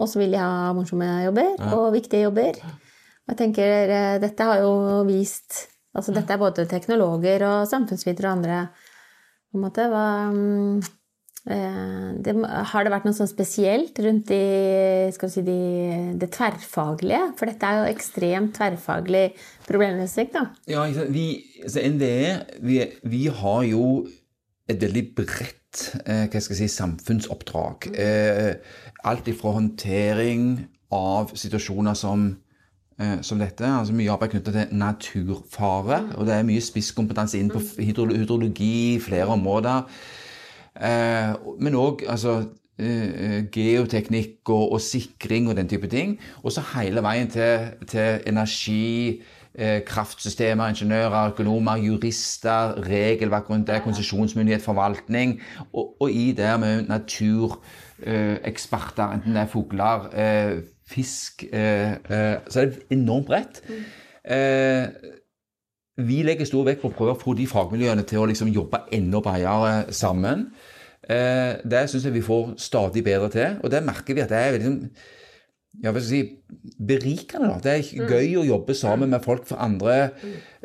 Og 0.00 0.08
så 0.10 0.20
vil 0.22 0.34
de 0.34 0.40
ha 0.42 0.70
morsomme 0.76 1.08
jobber 1.26 1.74
og 1.76 1.90
viktige 1.94 2.26
jobber. 2.26 2.60
Og 2.60 3.34
jeg 3.34 3.40
tenker, 3.42 3.92
dette 4.22 4.46
har 4.48 4.64
jo 4.64 5.02
vist 5.08 5.66
Altså 5.90 6.12
dette 6.14 6.30
er 6.30 6.38
både 6.38 6.68
teknologer 6.70 7.42
og 7.42 7.64
samfunnsvitere 7.66 8.28
og 8.28 8.36
andre 8.36 8.58
på 9.50 9.58
en 9.58 9.62
måte. 9.64 9.88
Hva, 9.90 10.02
mm, 10.30 10.84
Eh, 11.48 12.10
det, 12.20 12.34
har 12.44 12.84
det 12.84 12.90
vært 12.92 13.06
noe 13.08 13.16
sånn 13.16 13.30
spesielt 13.30 13.96
rundt 14.04 14.28
de, 14.28 15.08
si, 15.16 15.42
de, 15.46 15.60
det 16.20 16.28
tverrfaglige? 16.36 17.22
For 17.38 17.48
dette 17.48 17.70
er 17.70 17.78
jo 17.78 17.94
ekstremt 17.94 18.52
tverrfaglig 18.58 19.30
problemløsning, 19.70 20.32
da. 20.34 20.48
Ja, 20.68 20.84
vi, 21.08 21.26
altså 21.62 21.84
NVE, 21.86 22.34
vi, 22.66 22.82
vi, 23.02 23.24
har 23.26 23.62
jo 23.70 23.86
et 24.70 24.82
veldig 24.82 25.06
bredt 25.16 25.82
eh, 26.04 26.26
hva 26.26 26.42
skal 26.42 26.56
jeg 26.56 26.64
si, 26.64 26.76
samfunnsoppdrag. 26.76 27.90
Eh, 27.94 28.54
alt 29.06 29.30
ifra 29.30 29.54
håndtering 29.56 30.52
av 30.94 31.34
situasjoner 31.38 31.98
som 31.98 32.30
eh, 32.98 33.18
som 33.22 33.38
dette. 33.38 33.66
altså 33.66 33.94
Mye 33.94 34.10
arbeid 34.12 34.34
knyttet 34.34 34.56
til 34.58 34.78
naturfare. 34.78 36.02
Og 36.18 36.26
det 36.26 36.36
er 36.36 36.48
mye 36.48 36.64
spisskompetanse 36.64 37.38
inn 37.38 37.52
på 37.52 37.62
hydrologi, 37.78 38.98
flere 39.02 39.30
områder. 39.36 39.86
Men 41.60 41.74
òg 41.76 42.04
altså, 42.08 42.44
geoteknikk 42.78 44.48
og, 44.48 44.76
og, 44.76 44.80
sikring 44.80 45.50
og 45.50 45.58
den 45.58 45.68
type 45.68 45.90
ting. 45.92 46.14
Og 46.42 46.54
så 46.54 46.62
hele 46.76 47.02
veien 47.04 47.28
til, 47.28 47.66
til 47.90 48.22
energi, 48.30 49.20
kraftsystemer, 49.86 50.68
ingeniører, 50.70 51.30
økonomer, 51.32 51.76
jurister, 51.82 52.74
regelverk 52.86 53.50
rundt 53.50 53.68
det, 53.68 53.82
konsesjonsmyndighet, 53.84 54.62
forvaltning, 54.62 55.40
og, 55.72 55.94
og 56.00 56.10
i 56.10 56.32
det 56.38 56.60
med 56.60 56.82
natureksperter, 56.88 59.04
eh, 59.04 59.14
enten 59.14 59.34
det 59.34 59.42
er 59.42 59.46
fugler, 59.50 59.98
eh, 60.14 60.52
fisk 60.90 61.44
eh, 61.52 61.92
eh, 61.92 62.36
Så 62.48 62.60
er 62.60 62.64
det 62.64 62.82
enormt 62.90 63.26
bredt. 63.26 63.62
Eh, 64.24 64.86
vi 66.00 66.22
legger 66.22 66.48
stor 66.48 66.64
vekt 66.64 66.82
på 66.82 66.90
å 66.90 66.96
prøve 66.96 67.14
å 67.14 67.20
få 67.20 67.34
de 67.36 67.46
fagmiljøene 67.50 68.06
til 68.08 68.22
å 68.22 68.28
liksom 68.30 68.52
jobbe 68.54 68.78
enda 68.92 69.20
bredere 69.20 69.92
sammen. 69.92 70.50
det 71.10 71.90
syns 71.90 72.04
jeg 72.04 72.14
vi 72.14 72.22
får 72.22 72.54
stadig 72.56 73.04
bedre 73.04 73.30
til, 73.30 73.56
og 73.64 73.70
det 73.70 73.82
merker 73.82 74.14
vi 74.14 74.20
at 74.20 74.28
det 74.30 74.38
er 74.38 74.52
liksom 74.52 74.90
ja, 75.78 75.92
si, 76.02 76.20
berikende. 76.86 77.48
da. 77.48 77.58
Det 77.62 77.72
er 77.72 77.84
mm. 78.02 78.08
gøy 78.10 78.38
å 78.40 78.44
jobbe 78.44 78.74
sammen 78.74 79.12
med 79.12 79.22
folk 79.24 79.46
fra 79.48 79.60
andre 79.64 79.96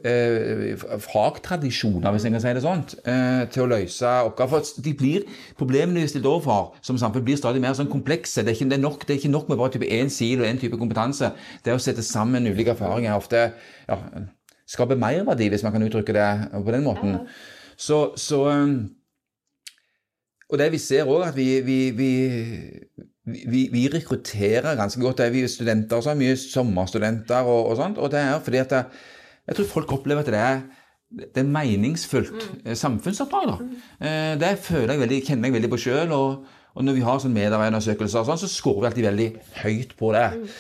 eh, 0.01 0.73
fagtradisjoner, 1.05 2.09
hvis 2.11 2.25
jeg 2.25 2.33
kan 2.33 2.43
si 2.43 2.53
det 2.57 2.63
sånn, 2.65 2.81
eh, 3.05 3.43
til 3.53 3.65
å 3.65 3.69
løse 3.69 4.13
oppgaver. 4.27 4.65
For 4.65 4.85
de 4.85 4.95
blir, 4.97 5.27
Problemene 5.59 6.03
vi 6.03 6.11
stiller 6.11 6.33
overfor 6.33 6.81
som 6.85 6.99
samfunn, 6.99 7.25
blir 7.27 7.39
stadig 7.39 7.61
mer 7.63 7.77
sånn 7.77 7.91
komplekse. 7.91 8.43
Det 8.43 8.51
er 8.51 8.57
ikke, 8.57 8.69
det 8.73 8.79
er 8.79 8.83
nok, 8.83 9.05
det 9.05 9.15
er 9.15 9.21
ikke 9.21 9.33
nok 9.35 9.51
med 9.51 9.61
bare 9.61 9.75
type 9.77 9.91
én 9.93 10.11
sil 10.11 10.41
og 10.41 10.49
én 10.49 10.59
type 10.61 10.81
kompetanse. 10.81 11.31
Det 11.63 11.75
å 11.75 11.81
sette 11.81 12.03
sammen 12.05 12.49
ulike 12.49 12.73
erfaringer 12.73 13.15
ofte 13.15 13.47
ja, 13.85 14.01
skaper 14.67 14.99
merverdi, 14.99 15.51
hvis 15.53 15.63
man 15.63 15.77
kan 15.77 15.85
uttrykke 15.85 16.17
det 16.17 16.29
på 16.57 16.75
den 16.75 16.85
måten. 16.87 17.19
Så, 17.77 18.15
så 18.17 18.45
eh, 18.51 18.77
Og 20.45 20.59
det 20.61 20.71
vi 20.73 20.77
ser 20.77 21.07
òg, 21.09 21.29
at 21.29 21.35
vi, 21.37 21.61
vi, 21.65 21.79
vi 21.95 22.11
vi, 23.25 23.67
vi, 23.73 23.87
rekrutterer 23.93 24.75
ganske 24.77 25.01
godt. 25.01 25.17
Det 25.17 25.25
er 25.25 25.33
vi 25.33 25.47
studenter 25.49 25.97
også, 25.97 26.13
mye 26.17 26.35
sommerstudenter 26.39 27.47
og, 27.47 27.71
og 27.71 27.77
sånt. 27.79 27.97
Og 27.97 28.11
det 28.13 28.21
er 28.21 28.39
fordi 28.43 28.61
at 28.61 28.73
det, 28.73 28.83
jeg 29.47 29.57
tror 29.57 29.71
folk 29.71 29.95
opplever 29.97 30.21
at 30.21 30.29
det 30.33 30.41
er, 30.41 30.61
det 31.25 31.41
er 31.41 31.49
meningsfullt 31.49 32.35
mm. 32.35 32.61
Eh, 32.65 32.77
samfunnsoppdrag. 32.77 33.49
da. 33.49 33.57
Mm. 33.61 34.39
Det 34.41 34.53
føler 34.61 34.93
jeg 34.93 35.03
veldig, 35.05 35.19
kjenner 35.29 35.49
jeg 35.49 35.57
veldig 35.57 35.73
på 35.73 35.81
sjøl. 35.87 36.13
Og, 36.13 36.45
og, 36.75 36.85
når 36.85 36.97
vi 36.97 37.03
har 37.07 37.19
sånn 37.23 37.35
medarbeiderundersøkelser, 37.35 38.29
sånn, 38.29 38.41
så 38.41 38.51
scorer 38.51 38.81
vi 38.81 38.89
alltid 38.91 39.09
veldig 39.09 39.29
høyt 39.63 39.97
på 39.99 40.13
det. 40.15 40.29
Mm. 40.35 40.55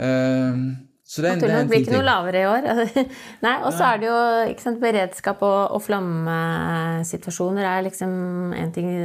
Uh, 0.00 0.89
så 1.10 1.24
det, 1.24 1.30
det, 1.42 1.64
blir 1.66 1.80
ikke 1.82 1.96
noe 1.96 2.06
lavere 2.06 2.38
i 2.38 2.46
år. 2.46 2.66
Nei, 3.44 3.54
Og 3.66 3.72
så 3.74 3.88
er 3.88 3.96
det 3.98 4.06
jo 4.06 4.18
sant, 4.62 4.78
beredskap 4.78 5.40
og, 5.42 5.72
og 5.74 5.82
flammesituasjoner 5.82 7.66
er 7.66 7.82
liksom 7.88 8.12
en 8.54 8.70
ting 8.76 8.92
i 8.92 9.00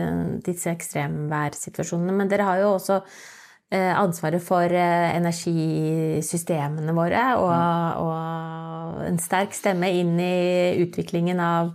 disse 0.46 0.70
ekstremværsituasjonene. 0.70 2.14
Men 2.14 2.30
dere 2.30 2.46
har 2.46 2.62
jo 2.62 2.76
også 2.76 3.00
eh, 3.02 3.90
ansvaret 3.90 4.46
for 4.46 4.70
eh, 4.70 5.08
energisystemene 5.18 6.94
våre 6.94 7.26
og, 7.42 7.50
mm. 7.50 8.06
og, 8.06 9.04
en 9.10 9.22
sterk 9.26 9.58
stemme 9.58 9.90
inn 9.98 10.14
i 10.22 10.78
utviklingen 10.86 11.42
av 11.42 11.74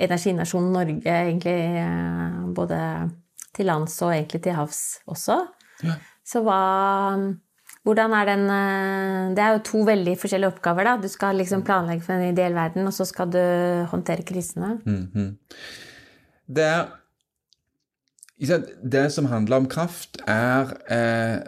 energinasjonen 0.00 0.76
Norge, 0.76 1.08
egentlig 1.08 1.56
eh, 1.80 2.40
både 2.52 2.84
til 3.56 3.72
lands 3.72 3.96
og 4.04 4.12
egentlig 4.12 4.44
til 4.44 4.60
havs 4.60 4.82
også. 5.08 5.40
Ja. 5.88 5.96
Så 6.20 6.44
hva 6.44 6.60
hvordan 7.86 8.12
er 8.12 8.28
den 8.28 8.42
eh, 8.52 9.34
Det 9.36 9.44
er 9.44 9.54
jo 9.54 9.62
to 9.64 9.84
veldig 9.88 10.16
forskjellige 10.20 10.52
oppgaver, 10.52 10.84
da. 10.84 10.96
Du 11.00 11.08
skal 11.08 11.38
liksom 11.40 11.64
planlegge 11.64 12.04
for 12.04 12.16
en 12.16 12.32
ideell 12.32 12.54
verden, 12.54 12.86
og 12.86 12.92
så 12.92 13.06
skal 13.08 13.30
du 13.32 13.40
håndtere 13.90 14.22
krisene. 14.22 14.78
Mm 14.84 15.08
-hmm. 15.14 15.30
Det 16.46 16.64
er 16.64 16.86
Det 18.90 19.12
som 19.12 19.24
handler 19.24 19.56
om 19.56 19.68
kraft, 19.68 20.18
er 20.26 20.60
eh, 20.90 21.42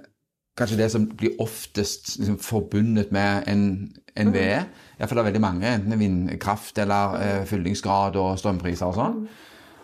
kanskje 0.57 0.77
det 0.77 0.91
som 0.91 1.07
blir 1.17 1.41
oftest 1.41 2.19
liksom, 2.19 2.39
forbundet 2.39 3.13
med 3.13 3.43
en 3.49 3.93
NVE. 4.17 4.61
Mm. 4.61 4.69
Iallfall 5.01 5.19
er 5.19 5.23
veldig 5.23 5.41
mange, 5.41 5.75
enten 5.75 5.99
vindkraft 5.99 6.79
eller 6.79 7.15
eh, 7.15 7.47
fyllingsgrad 7.47 8.17
og 8.17 8.39
strømpriser 8.39 8.87
og 8.87 8.95
sånn. 8.95 9.29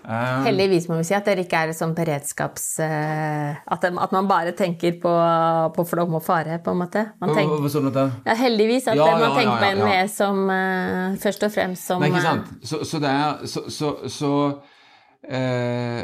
Um, 0.08 0.44
Heldigvis 0.46 0.86
må 0.88 0.96
vi 0.96 1.04
si 1.04 1.12
at 1.12 1.26
dere 1.28 1.42
ikke 1.44 1.58
er 1.66 1.74
sånn 1.76 1.90
beredskaps... 1.92 2.62
Uh, 2.80 3.58
at, 3.68 3.82
man 3.92 4.28
bare 4.30 4.54
tenker 4.56 4.94
på, 5.02 5.10
på, 5.74 5.84
flom 5.90 6.14
og 6.16 6.22
fare, 6.24 6.56
på 6.64 6.72
en 6.72 6.80
måte. 6.80 7.02
Tenker, 7.20 7.58
hva 7.60 7.72
sånn 7.74 7.90
at 7.90 7.98
det? 7.98 8.06
Ja, 8.30 8.36
heldigvis 8.40 8.88
at 8.88 8.96
ja, 8.96 9.08
man 9.12 9.26
ja, 9.26 9.28
tenker 9.36 9.60
på 9.60 9.68
NVE 9.82 9.98
som 10.14 10.40
uh, 10.48 11.18
først 11.20 11.44
og 11.44 11.52
fremst 11.52 11.92
som 11.92 12.00
Nei, 12.00 12.08
ikke 12.08 12.24
sant. 12.24 12.48
Så, 12.64 12.80
så 12.88 13.02
det 13.04 13.12
er 13.12 13.44
Så, 13.52 13.66
så, 13.74 13.92
så 14.08 14.32
uh, 15.28 16.02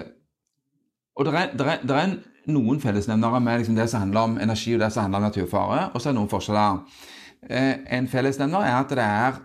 Og 1.16 1.25
det 1.25 1.34
er, 1.40 1.56
er, 1.64 1.88
er, 1.96 2.14
noen 2.52 2.84
fellesnevnere 2.84 3.40
med 3.40 3.62
liksom 3.62 3.80
det 3.80 3.88
som 3.88 4.04
handler 4.04 4.28
om 4.28 4.37
energi, 4.37 4.75
og 4.76 4.84
det 4.84 4.92
som 4.92 5.06
handler 5.06 5.23
om 5.23 5.30
naturfare, 5.30 5.87
og 5.94 5.96
så 5.96 6.11
er 6.11 6.12
det 6.12 6.18
noen 6.18 6.28
forskjeller. 6.28 6.82
en 7.49 8.08
fellesnevner 8.08 8.66
er 8.68 8.75
at 8.76 8.92
det 8.92 9.06
er 9.06 9.38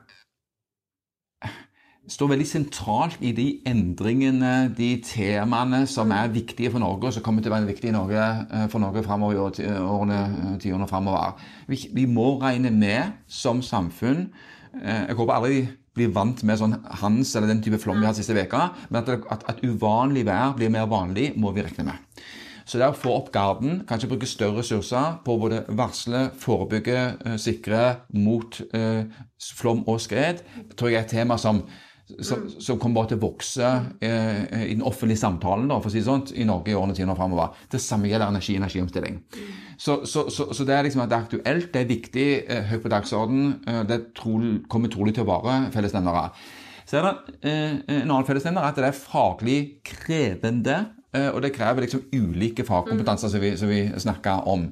står 2.10 2.32
veldig 2.34 2.48
sentralt 2.48 3.22
i 3.26 3.32
de 3.38 3.48
endringene, 3.70 4.70
de 4.76 4.90
temaene 5.06 5.84
som 5.90 6.12
er 6.16 6.32
viktige 6.34 6.72
for 6.74 6.82
Norge, 6.82 7.10
og 7.10 7.16
som 7.16 7.26
kommer 7.26 7.46
til 7.46 7.54
å 7.54 7.58
være 7.58 7.70
viktige 7.70 7.94
Norge, 7.96 8.24
eh, 8.50 8.66
for 8.72 8.82
Norge 8.82 9.04
fremover 9.06 9.38
i 9.62 9.70
årene, 9.70 10.22
eh, 10.26 10.56
tiårene 10.64 10.90
fremover. 10.90 11.38
Vi, 11.68 11.84
vi, 11.94 12.08
må 12.10 12.40
regne 12.42 12.72
med 12.74 13.14
som 13.28 13.62
samfunn 13.62 14.30
eh, 14.82 15.06
Jeg 15.08 15.16
håper 15.20 15.36
aldri 15.36 15.62
blir 15.94 16.12
vant 16.16 16.44
med 16.44 16.58
sånn 16.58 16.78
Hans 17.02 17.36
eller 17.36 17.50
den 17.50 17.62
type 17.62 17.80
flom 17.82 18.00
vi 18.00 18.08
har 18.08 18.16
siste 18.18 18.34
uka, 18.38 18.70
men 18.90 19.02
at, 19.02 19.26
at, 19.30 19.48
at 19.50 19.64
uvanlig 19.66 20.26
vær 20.26 20.56
blir 20.58 20.72
mer 20.74 20.90
vanlig, 20.90 21.34
må 21.38 21.54
vi 21.54 21.66
regne 21.66 21.92
med. 21.92 22.24
Så 22.70 22.78
det 22.78 22.86
å 22.86 22.94
få 22.94 23.16
opp 23.18 23.32
garden, 23.34 23.80
kanskje 23.90 24.12
bruke 24.12 24.30
større 24.30 24.62
ressurser 24.62 25.16
på 25.26 25.40
både 25.42 25.64
varsle, 25.74 26.28
forebygge, 26.38 27.00
sikre 27.42 27.82
mot 28.14 28.60
eh, 28.78 29.10
flom 29.58 29.82
og 29.90 29.98
skred, 30.04 30.44
tror 30.78 30.92
jeg 30.92 31.00
er 31.00 31.08
et 31.08 31.16
tema 31.18 31.40
som 31.42 31.64
som, 32.20 32.42
mm. 32.42 32.60
som 32.62 32.80
kommer 32.82 33.02
bare 33.02 33.12
til 33.12 33.20
å 33.20 33.24
vokse 33.24 33.70
eh, 34.02 34.64
i 34.66 34.74
den 34.74 34.86
offentlige 34.86 35.22
samtalen 35.22 35.70
da, 35.70 35.80
for 35.80 35.92
å 35.92 35.94
si 35.94 36.04
sånn, 36.06 36.26
i 36.34 36.48
Norge 36.48 36.74
i 36.74 36.78
årene 36.78 37.08
og 37.14 37.20
framover. 37.20 37.58
Det 37.72 37.82
samme 37.84 38.10
gjelder 38.10 38.34
energi 38.34 38.56
og 38.56 38.64
energiomstilling. 38.64 39.20
Mm. 39.36 39.50
Så, 39.78 40.00
så, 40.10 40.26
så, 40.34 40.50
så, 40.54 40.68
det 40.68 40.76
er 40.76 40.88
liksom 40.88 41.04
at 41.06 41.12
det 41.12 41.20
er 41.20 41.28
aktuelt, 41.28 41.72
det 41.74 41.84
er 41.84 41.92
viktig, 41.94 42.30
eh, 42.48 42.64
høyt 42.72 42.86
på 42.86 42.94
dagsorden. 42.94 43.52
Eh, 43.68 43.84
det 43.90 44.02
trolig, 44.18 44.58
kommer 44.72 44.92
trolig 44.92 45.16
til 45.18 45.28
å 45.28 45.32
vare 45.32 45.60
fellesnevnere. 45.76 46.30
Så 46.90 46.98
er 47.00 47.06
det 47.06 47.36
eh, 47.46 47.76
en 48.00 48.08
annen 48.08 48.26
fellesnevner 48.28 48.66
at 48.66 48.80
det 48.80 48.90
er 48.90 48.98
faglig 48.98 49.60
krevende. 49.86 50.82
Eh, 51.10 51.30
og 51.34 51.42
det 51.42 51.54
krever 51.56 51.86
liksom 51.86 52.04
ulike 52.14 52.66
fagkompetanser 52.66 53.32
som 53.34 53.42
vi, 53.42 53.54
som 53.58 53.70
vi 53.72 53.82
snakker 53.98 54.46
om. 54.50 54.68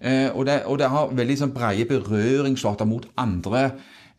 Eh, 0.00 0.28
og 0.32 0.46
det, 0.48 0.62
og, 0.64 0.78
det, 0.80 0.88
har 0.92 1.12
veldig 1.12 1.36
sånn 1.40 1.52
breie 1.56 1.88
berøringsflater 1.88 2.88
mot 2.88 3.08
andre 3.20 3.72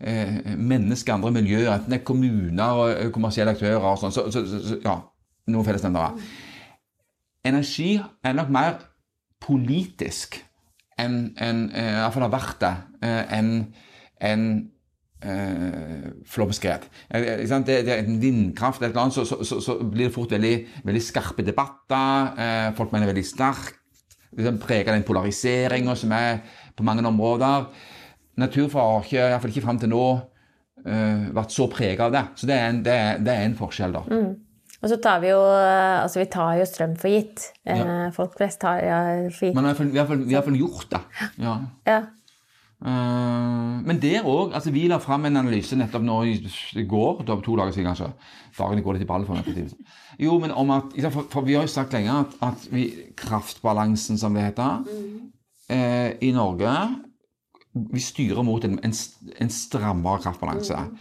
mennesker, 0.04 1.14
andre 1.14 1.32
miljøer, 1.32 1.72
enten 1.74 1.94
det 1.94 2.00
er 2.02 2.08
kommuner 2.08 2.80
og 2.80 2.90
eh, 2.92 3.12
kommersielle 3.14 3.54
aktører 3.56 3.86
og 3.88 4.02
sånn. 4.02 4.16
Så, 4.16 4.26
så, 4.34 4.44
så, 4.52 4.80
ja, 4.84 4.98
noen 5.54 5.68
fellesnevnere. 5.68 6.28
Energi 7.48 7.96
er 8.00 8.36
nok 8.38 8.52
mer 8.54 8.78
politisk 9.44 10.40
enn 11.00 11.34
en, 11.42 11.66
eh, 11.76 11.98
Iallfall 12.00 12.28
har 12.28 12.34
vært 12.34 12.62
det 12.64 12.74
eh, 13.04 13.38
enn 13.40 13.52
en, 14.24 14.46
eh, 15.24 16.12
flomskred. 16.30 16.86
Eh, 17.10 17.44
det, 17.44 17.80
det 17.88 17.96
er 17.98 18.12
vindkraft 18.22 18.82
eller 18.82 18.96
noe 18.96 19.08
annet, 19.08 19.18
så, 19.18 19.44
så, 19.44 19.60
så, 19.64 19.78
blir 19.84 20.08
det 20.08 20.16
fort 20.16 20.36
veldig, 20.36 20.54
veldig 20.84 21.04
skarpe 21.04 21.46
debatter. 21.46 22.36
Eh, 22.38 22.70
folk 22.78 22.94
mener 22.94 23.12
veldig 23.12 23.26
sterkt. 23.28 23.80
Liksom 24.34 24.58
preger 24.58 24.96
den 24.96 25.06
polariseringa 25.06 25.94
som 25.96 26.14
er 26.18 26.40
på 26.74 26.86
mange 26.86 27.04
områder 27.06 27.68
naturfag 28.42 28.90
har 28.90 29.04
ikke, 29.06 29.28
iallfall 29.28 29.54
ikke 29.54 29.66
fram 29.66 29.82
til 29.82 29.92
nå, 29.94 30.06
uh, 30.88 31.28
vært 31.36 31.54
så 31.54 31.68
prega 31.72 32.08
av 32.08 32.16
det. 32.16 32.24
Så 32.40 32.50
det 32.50 32.58
er 32.58 32.72
en, 32.72 32.82
det 32.86 32.96
er, 32.96 33.22
det 33.24 33.36
er 33.36 33.46
en 33.48 33.60
forskjell, 33.60 33.96
da. 33.96 34.04
Mm. 34.10 34.34
Og 34.84 34.90
så 34.92 34.98
tar 35.00 35.22
vi 35.24 35.30
jo 35.30 35.40
altså 35.40 36.20
vi 36.20 36.26
tar 36.32 36.58
jo 36.60 36.66
strøm 36.68 36.98
for 37.00 37.08
gitt. 37.14 37.46
Eh, 37.64 37.80
ja. 37.80 38.10
Folk 38.12 38.34
flest 38.36 38.60
tar 38.60 38.82
ja, 38.84 38.98
for 39.32 39.48
gitt. 39.48 39.56
Men 39.56 39.70
vi 39.94 40.02
har 40.02 40.12
iallfall 40.12 40.60
gjort 40.60 40.90
det. 40.92 41.00
Ja. 41.40 41.54
ja. 41.88 42.02
Uh, 42.84 43.80
men 43.88 43.96
der 44.02 44.26
òg 44.28 44.52
altså 44.58 44.74
Vi 44.76 44.90
la 44.92 44.98
fram 45.00 45.24
en 45.24 45.40
analyse 45.40 45.78
nettopp 45.80 46.04
nå 46.04 46.18
i, 46.28 46.34
går. 46.84 47.24
Var 47.24 47.44
to 47.46 47.56
dager 47.56 47.72
siden, 47.72 47.88
kanskje. 47.94 48.10
Dagene 48.58 48.84
går 48.84 48.98
litt 48.98 49.06
i 49.06 49.08
ball 49.08 49.24
for 49.24 49.40
meg. 49.40 49.72
Jo, 50.20 50.36
men 50.44 50.52
om 50.52 50.76
at, 50.76 50.92
for, 51.06 51.30
for 51.32 51.48
Vi 51.48 51.56
har 51.56 51.64
jo 51.64 51.72
sagt 51.72 51.96
lenge 51.96 52.12
at, 52.26 52.36
at 52.44 52.68
vi, 52.74 52.90
kraftbalansen, 53.16 54.20
som 54.20 54.36
det 54.36 54.50
heter, 54.50 54.84
mm. 54.84 55.32
uh, 55.72 56.10
i 56.20 56.36
Norge 56.36 56.76
vi 57.74 58.02
styrer 58.02 58.46
mot 58.46 58.64
en, 58.66 58.80
en, 58.86 58.96
en 59.42 59.54
strammere 59.54 60.22
kraftbalanse. 60.24 60.78
Mm. 60.78 60.98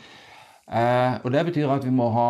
Eh, 0.73 1.15
og 1.25 1.33
det 1.35 1.47
betyr 1.51 1.73
at 1.75 1.85
vi 1.85 1.95
må 1.95 2.09
ha 2.15 2.29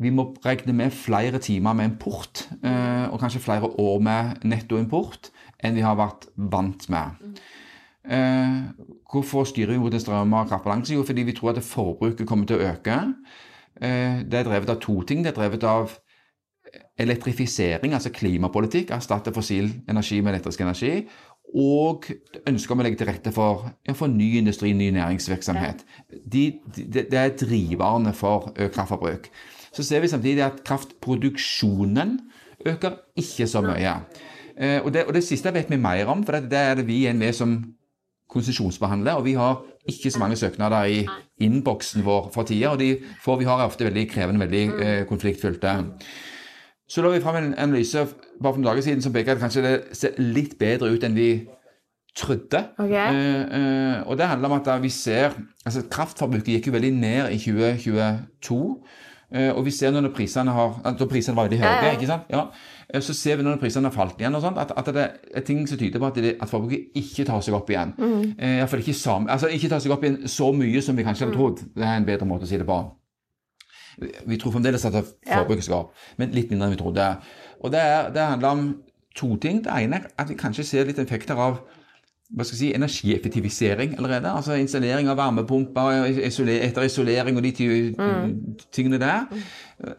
vi 0.00 0.10
må 0.10 0.24
regne 0.42 0.72
med 0.74 0.90
flere 0.90 1.38
timer 1.38 1.72
med 1.78 1.92
import, 1.92 2.48
eh, 2.66 3.04
og 3.12 3.20
kanskje 3.22 3.44
flere 3.44 3.68
år 3.78 4.00
med 4.02 4.42
nettoimport, 4.42 5.30
enn 5.62 5.76
vi 5.76 5.84
har 5.86 5.94
vært 5.94 6.26
vant 6.34 6.88
med. 6.90 7.20
Mm. 7.20 7.36
Eh, 8.04 8.56
hvorfor 9.12 9.46
styrer 9.46 9.72
vi 9.72 9.78
mot 9.78 9.94
en 9.94 10.02
strammere 10.02 10.48
kraftbalanse? 10.50 10.94
Jo, 10.94 11.04
fordi 11.06 11.22
vi 11.22 11.36
tror 11.36 11.54
at 11.54 11.62
forbruket 11.62 12.26
kommer 12.26 12.46
til 12.46 12.58
å 12.58 12.72
øke. 12.72 12.96
Eh, 13.80 14.24
det 14.26 14.40
er 14.40 14.48
drevet 14.48 14.74
av 14.74 14.80
to 14.82 15.00
ting. 15.02 15.22
Det 15.22 15.30
er 15.30 15.38
drevet 15.38 15.64
av 15.64 15.94
elektrifisering, 16.98 17.94
altså 17.94 18.10
klimapolitikk, 18.10 18.90
erstatte 18.90 19.32
fossil 19.34 19.70
energi 19.88 20.20
med 20.20 20.34
elektrisk 20.34 20.60
energi, 20.60 21.06
og 21.54 22.08
ønsker 22.50 22.74
om 22.74 22.82
å 22.82 22.86
legge 22.86 22.98
til 22.98 23.08
rette 23.08 23.30
for, 23.34 23.68
for 23.94 24.10
ny 24.10 24.32
industri, 24.40 24.72
ny 24.74 24.90
næringsvirksomhet. 24.96 25.84
De, 26.10 26.46
de, 26.74 26.86
det 26.96 27.20
er 27.20 27.36
driverne 27.38 28.14
for 28.16 28.50
økt 28.54 28.74
kraftforbruk. 28.74 29.28
Så 29.74 29.86
ser 29.86 30.02
vi 30.02 30.10
samtidig 30.10 30.42
at 30.42 30.62
kraftproduksjonen 30.66 32.18
øker 32.66 32.98
ikke 33.18 33.46
så 33.50 33.62
mye. 33.62 33.94
Eh, 34.58 34.80
og, 34.82 34.92
det, 34.94 35.06
og 35.06 35.14
det 35.14 35.24
siste 35.26 35.54
vet 35.54 35.70
vi 35.70 35.78
mer 35.78 36.10
om, 36.10 36.26
for 36.26 36.38
det, 36.38 36.50
det 36.50 36.58
er 36.58 36.76
det 36.78 36.86
vi 36.90 37.04
i 37.04 37.14
NVE 37.14 37.32
som 37.34 37.56
konsesjonsbehandler. 38.30 39.18
Og 39.18 39.26
vi 39.26 39.38
har 39.38 39.62
ikke 39.90 40.10
så 40.10 40.22
mange 40.22 40.38
søknader 40.40 40.90
i 40.90 41.02
innboksen 41.44 42.04
vår 42.06 42.30
for 42.34 42.46
tida, 42.48 42.74
og 42.74 42.80
de 42.82 42.96
får 43.22 43.40
vi 43.40 43.48
har 43.48 43.66
ofte 43.66 43.86
veldig 43.86 44.06
krevende, 44.10 44.42
veldig 44.46 44.64
eh, 44.82 45.02
konfliktfylte. 45.10 45.74
Så 46.88 47.02
la 47.02 47.08
vi 47.14 47.20
fram 47.24 47.36
en 47.40 47.54
analyse 47.56 47.96
bare 48.04 48.52
for 48.52 48.60
noen 48.60 48.68
dager 48.68 48.84
siden 48.84 49.02
som 49.02 49.12
peker 49.14 49.32
at 49.36 49.40
kanskje 49.40 49.62
det 49.64 49.74
ser 49.96 50.18
litt 50.20 50.58
bedre 50.60 50.90
ut 50.92 51.04
enn 51.06 51.14
vi 51.16 51.28
trodde. 52.16 52.60
Okay. 52.78 53.08
Uh, 53.10 53.40
uh, 53.50 53.96
og 54.10 54.18
det 54.20 54.26
handler 54.30 54.52
om 54.52 54.58
at 54.60 54.68
vi 54.84 54.90
ser 54.92 55.32
altså 55.66 55.82
Kraftforbruket 55.90 56.52
gikk 56.58 56.68
jo 56.68 56.74
veldig 56.76 56.92
ned 56.94 57.32
i 57.34 57.38
2022. 57.40 58.60
Uh, 59.34 59.50
og 59.56 59.64
vi 59.66 59.72
ser 59.74 59.90
når 59.90 60.12
prisene 60.14 60.52
har 60.54 60.76
Da 60.98 61.06
prisene 61.10 61.34
var 61.34 61.48
veldig 61.48 61.58
høye, 61.58 61.70
Ja, 61.72 61.84
ja. 61.88 61.92
ikke 61.96 62.06
sant? 62.06 62.28
Ja. 62.30 62.44
Eh, 62.92 63.00
så 63.02 63.14
ser 63.16 63.36
vi 63.40 63.42
når 63.42 63.56
prisene 63.58 63.88
har 63.88 63.94
falt 63.96 64.20
igjen, 64.20 64.34
og 64.36 64.42
sånt, 64.44 64.58
at, 64.60 64.70
at 64.76 64.90
det 64.94 65.06
er 65.34 65.40
ting 65.48 65.64
som 65.66 65.78
tyder 65.80 65.98
på 65.98 66.06
at, 66.06 66.20
det, 66.22 66.36
at 66.42 66.48
forbruket 66.52 66.92
ikke 67.00 67.24
tar 67.26 67.40
seg 67.42 67.56
opp 67.56 67.70
igjen. 67.72 67.94
Mm. 67.98 68.34
Eh, 68.38 68.52
i 68.52 68.60
hvert 68.60 68.70
fall 68.70 68.84
ikke, 68.84 68.94
sam, 68.94 69.26
altså 69.32 69.48
ikke 69.50 69.72
tar 69.72 69.80
seg 69.82 69.94
opp 69.96 70.04
igjen 70.04 70.20
så 70.30 70.52
mye 70.54 70.82
som 70.84 70.94
vi 71.00 71.02
kanskje 71.08 71.24
Mm. 71.26 71.32
hadde 71.32 71.40
trodd. 71.40 71.64
Det 71.74 71.82
er 71.88 71.96
en 71.96 72.06
bedre 72.06 72.28
måte 72.28 72.44
å 72.46 72.50
si 72.52 72.60
det 72.60 72.66
på. 72.68 72.78
Vi- 74.26 74.36
tror 74.36 74.52
fremdeles 74.52 74.84
at 74.84 74.92
forbruket 75.26 75.64
skal 75.64 75.74
opp, 75.84 75.94
men 76.18 76.30
litt 76.32 76.50
mindre 76.50 76.66
enn 76.68 76.74
vi 76.76 76.82
trodde. 76.82 77.16
Og 77.62 77.70
det, 77.72 77.80
er, 77.80 78.10
det 78.10 78.22
handler 78.22 78.48
om 78.48 78.76
to 79.16 79.36
ting. 79.36 79.62
Det 79.64 79.72
ene 79.72 79.96
er 79.96 80.08
at 80.18 80.28
vi 80.28 80.34
kanskje 80.34 80.64
ser 80.64 80.84
litt 80.84 80.98
effekter 80.98 81.34
av 81.38 81.60
hva 82.34 82.42
skal 82.42 82.56
jeg 82.56 82.58
si, 82.58 82.74
energieffektivisering 82.74 83.92
allerede. 83.98 84.26
Altså 84.32 84.56
installering 84.58 85.08
av 85.12 85.16
varmepumper 85.20 86.06
etter 86.08 86.82
isolering 86.88 87.36
og 87.36 87.42
de 87.44 87.52
ty- 87.52 87.94
tingene 88.72 88.98
der. 88.98 89.26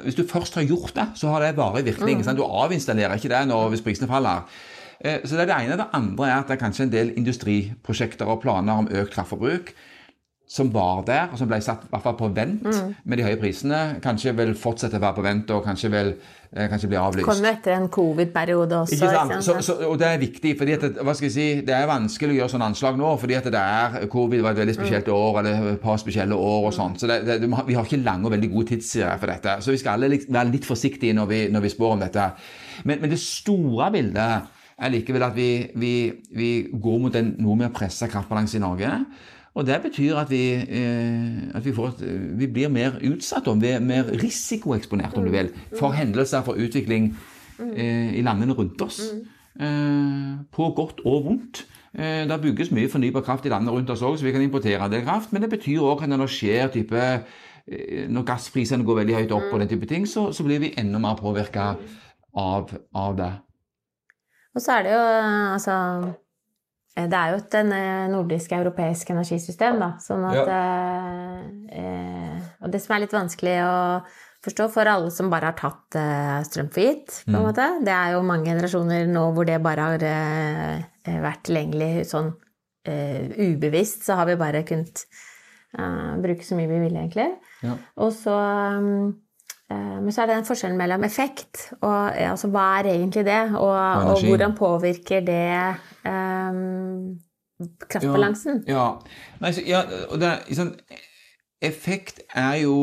Hvis 0.03 0.15
du 0.17 0.23
først 0.27 0.55
har 0.55 0.63
gjort 0.67 0.91
det, 0.95 1.05
så 1.15 1.27
har 1.31 1.39
det 1.45 1.55
varig 1.57 1.85
virkning. 1.85 2.23
sant? 2.25 2.37
Du 2.37 2.43
avinstallerer 2.43 3.15
ikke 3.15 3.29
det 3.31 3.47
når, 3.47 3.69
hvis 3.69 3.81
prisene 3.85 4.07
faller. 4.09 4.43
Eh, 4.99 5.19
Så 5.23 5.35
det 5.37 5.41
er 5.49 5.53
det 5.53 5.65
ene. 5.65 5.77
Det 5.77 5.87
andre 5.93 6.27
er 6.27 6.35
at 6.39 6.47
det 6.47 6.55
er 6.61 6.65
kanskje 6.65 6.83
en 6.83 6.91
del 6.91 7.13
industriprosjekter 7.17 8.25
og 8.27 8.41
planer 8.41 8.73
om 8.73 8.87
økt 8.87 9.13
kraftforbruk 9.13 9.73
som 10.47 10.69
var 10.73 11.01
der, 11.07 11.31
og 11.33 11.39
som 11.39 11.49
ble 11.49 11.57
satt 11.63 11.87
i 11.87 11.89
hvert 11.89 12.03
fall 12.05 12.15
på 12.19 12.27
vent 12.35 12.65
med 13.03 13.17
de 13.17 13.23
høye 13.25 13.37
prisene. 13.41 13.97
Kanskje 14.03 14.33
vil 14.37 14.51
fortsette 14.59 14.99
å 14.99 15.01
være 15.01 15.17
på 15.17 15.23
vent 15.25 15.53
og 15.55 15.63
kanskje 15.65 15.89
vil 15.89 16.11
eh, 16.13 16.67
kanskje 16.69 16.89
bli 16.91 16.99
avlyst. 17.01 17.25
Kommer 17.25 17.55
etter 17.55 17.73
en 17.73 17.87
covid-periode 17.89 18.77
også. 18.83 18.99
Ikke 18.99 19.09
sant? 19.15 19.33
Så, 19.47 19.55
så, 19.65 19.77
og 19.89 19.97
det 20.01 20.11
er 20.11 20.21
viktig, 20.21 20.53
fordi 20.59 20.77
at, 20.77 20.85
hva 21.01 21.15
skal 21.17 21.31
jeg 21.31 21.33
si, 21.33 21.47
det 21.65 21.73
er 21.73 21.89
vanskelig 21.89 22.35
å 22.35 22.37
gjøre 22.37 22.53
sånne 22.53 22.69
anslag 22.71 23.01
nå, 23.01 23.15
fordi 23.23 23.39
at 23.39 23.49
det 23.57 23.63
er, 23.63 23.99
covid 24.13 24.45
var 24.45 24.53
et 24.53 24.61
veldig 24.61 24.77
spesielt 24.77 25.11
år, 25.17 25.41
eller 25.41 25.69
et 25.73 25.81
par 25.81 25.97
spesielle 26.01 26.37
år 26.37 26.69
og 26.69 26.77
sånt. 26.77 27.01
Så 27.01 27.09
det, 27.09 27.23
det, 27.25 27.39
vi 27.41 27.79
har 27.79 27.89
ikke 27.89 28.03
lange 28.05 28.29
og 28.29 28.37
veldig 28.37 28.53
gode 28.53 28.75
tidsserier 28.75 29.21
for 29.21 29.33
dette. 29.33 29.59
Så 29.65 29.73
vi 29.73 29.81
skal 29.81 29.97
alle 29.97 30.21
være 30.21 30.51
litt 30.53 30.69
forsiktige 30.69 31.17
når 31.17 31.31
vi, 31.33 31.45
når 31.57 31.65
vi 31.65 31.73
spår 31.73 31.97
om 31.97 32.05
dette. 32.05 32.29
Men, 32.85 33.01
men 33.01 33.09
det 33.09 33.23
store 33.23 33.89
bildet 33.97 34.51
er 34.75 34.91
likevel 34.91 35.23
at 35.25 35.35
vi, 35.35 35.51
vi, 35.79 35.95
vi 36.35 36.49
går 36.69 36.99
mot 37.01 37.15
en 37.17 37.33
noe 37.41 37.57
mer 37.57 37.73
pressa 37.73 38.11
kraftbalanse 38.11 38.59
i 38.59 38.61
Norge. 38.61 38.91
Og 39.55 39.63
det 39.67 39.77
betyr 39.85 40.17
at 40.19 40.31
vi, 40.31 40.51
eh, 40.51 41.55
at 41.55 41.63
vi, 41.65 41.71
får 41.75 42.01
vi 42.39 42.47
blir 42.51 42.71
mer 42.71 42.97
utsatt, 43.07 43.47
og 43.47 43.62
vi 43.62 43.71
er 43.71 43.79
mer 43.79 44.09
risikoeksponert, 44.12 45.15
om 45.15 45.24
du 45.24 45.31
vil, 45.31 45.53
for 45.79 45.95
hendelser, 45.95 46.43
for 46.43 46.59
utvikling 46.59 47.13
eh, 47.59 48.17
i 48.19 48.25
landene 48.25 48.57
rundt 48.57 48.81
oss. 48.83 49.00
Eh, 49.55 50.35
på 50.51 50.69
godt 50.75 51.00
og 51.07 51.24
vondt. 51.29 51.63
Eh, 51.95 52.25
det 52.27 52.41
bygges 52.43 52.74
mye 52.75 52.91
fornybar 52.91 53.24
kraft 53.24 53.45
i 53.47 53.53
landene 53.53 53.71
rundt 53.71 53.89
oss 53.93 54.03
òg, 54.03 54.17
så 54.19 54.27
vi 54.27 54.35
kan 54.35 54.43
importere 54.43 54.83
en 54.83 54.91
del 54.91 55.05
kraft. 55.07 55.31
Men 55.31 55.45
det 55.45 55.53
betyr 55.53 55.79
òg 55.79 56.03
at 56.03 56.12
når 56.12 56.25
det 56.25 56.33
skjer 56.35 56.74
type 56.74 57.05
eh, 57.05 58.09
Når 58.12 58.27
gassprisene 58.27 58.83
går 58.85 59.00
veldig 59.00 59.15
høyt 59.15 59.31
opp 59.31 59.53
og 59.53 59.63
den 59.63 59.71
type 59.71 59.88
ting, 59.88 60.03
så, 60.07 60.27
så 60.35 60.43
blir 60.43 60.59
vi 60.59 60.74
enda 60.77 61.00
mer 61.00 61.15
påvirka 61.15 61.75
av, 62.35 62.75
av 62.93 63.15
det. 63.15 63.31
Og 64.55 64.62
så 64.62 64.77
er 64.77 64.83
det 64.83 64.91
jo 64.91 65.00
altså 65.55 65.79
eh, 65.79 66.12
Det 66.96 67.12
er 67.20 67.31
jo 67.34 67.40
et 67.42 67.55
eh, 67.60 68.05
nordisk-europeisk 68.14 69.10
energisystem, 69.12 69.79
da. 69.81 69.90
Sånn 70.00 70.24
at 70.29 70.48
ja. 70.48 70.60
eh, 71.75 72.46
Og 72.64 72.72
det 72.72 72.79
som 72.84 72.96
er 72.96 73.03
litt 73.03 73.16
vanskelig 73.16 73.55
å 73.66 73.75
forstå 74.46 74.68
for 74.72 74.88
alle 74.88 75.10
som 75.12 75.27
bare 75.34 75.50
har 75.51 75.58
tatt 75.60 75.98
eh, 76.00 76.40
strøm 76.48 76.70
for 76.72 76.86
gitt, 76.86 77.18
på 77.25 77.34
en 77.34 77.40
Mm. 77.42 77.46
måte. 77.50 77.66
Det 77.84 77.92
er 77.98 78.14
jo 78.14 78.22
mange 78.24 78.46
generasjoner 78.51 79.08
nå 79.12 79.25
hvor 79.36 79.46
det 79.50 79.60
bare 79.66 79.90
har 79.90 80.03
eh, 80.08 80.75
eh, 81.10 81.20
vært 81.24 81.44
tilgjengelig 81.50 82.05
sånn 82.14 82.31
eh, 82.86 83.27
ubevisst, 83.42 84.05
så 84.05 84.16
har 84.22 84.25
vi 84.29 84.36
bare 84.40 84.64
kunnet 84.64 85.03
eh, 85.77 86.16
bruke 86.22 86.46
så 86.46 86.55
mye 86.55 86.70
vi 86.70 86.79
ville, 86.86 87.01
egentlig. 87.03 87.31
Ja. 87.66 87.75
Og 87.98 88.14
så 88.14 88.36
um, 88.79 88.88
eh, 89.10 89.25
Men 89.69 90.13
så 90.13 90.21
er 90.21 90.29
det 90.29 90.35
den 90.37 90.45
forskjellen 90.45 90.77
mellom 90.77 91.03
effekt 91.07 91.71
og 91.79 92.17
altså, 92.21 92.51
hva 92.53 92.65
er 92.77 92.91
egentlig 92.91 93.23
det, 93.25 93.41
og, 93.57 93.77
og 94.11 94.21
hvordan 94.21 94.53
påvirker 94.53 95.23
det 95.25 95.47
um, 96.05 97.15
kraftbalansen? 97.89 98.61
Ja. 98.69 98.91
Nei, 99.41 99.51
så, 99.55 99.63
ja 99.65 99.81
er, 100.19 100.43
sånn, 100.53 100.75
effekt 101.65 102.21
er 102.35 102.59
jo 102.61 102.75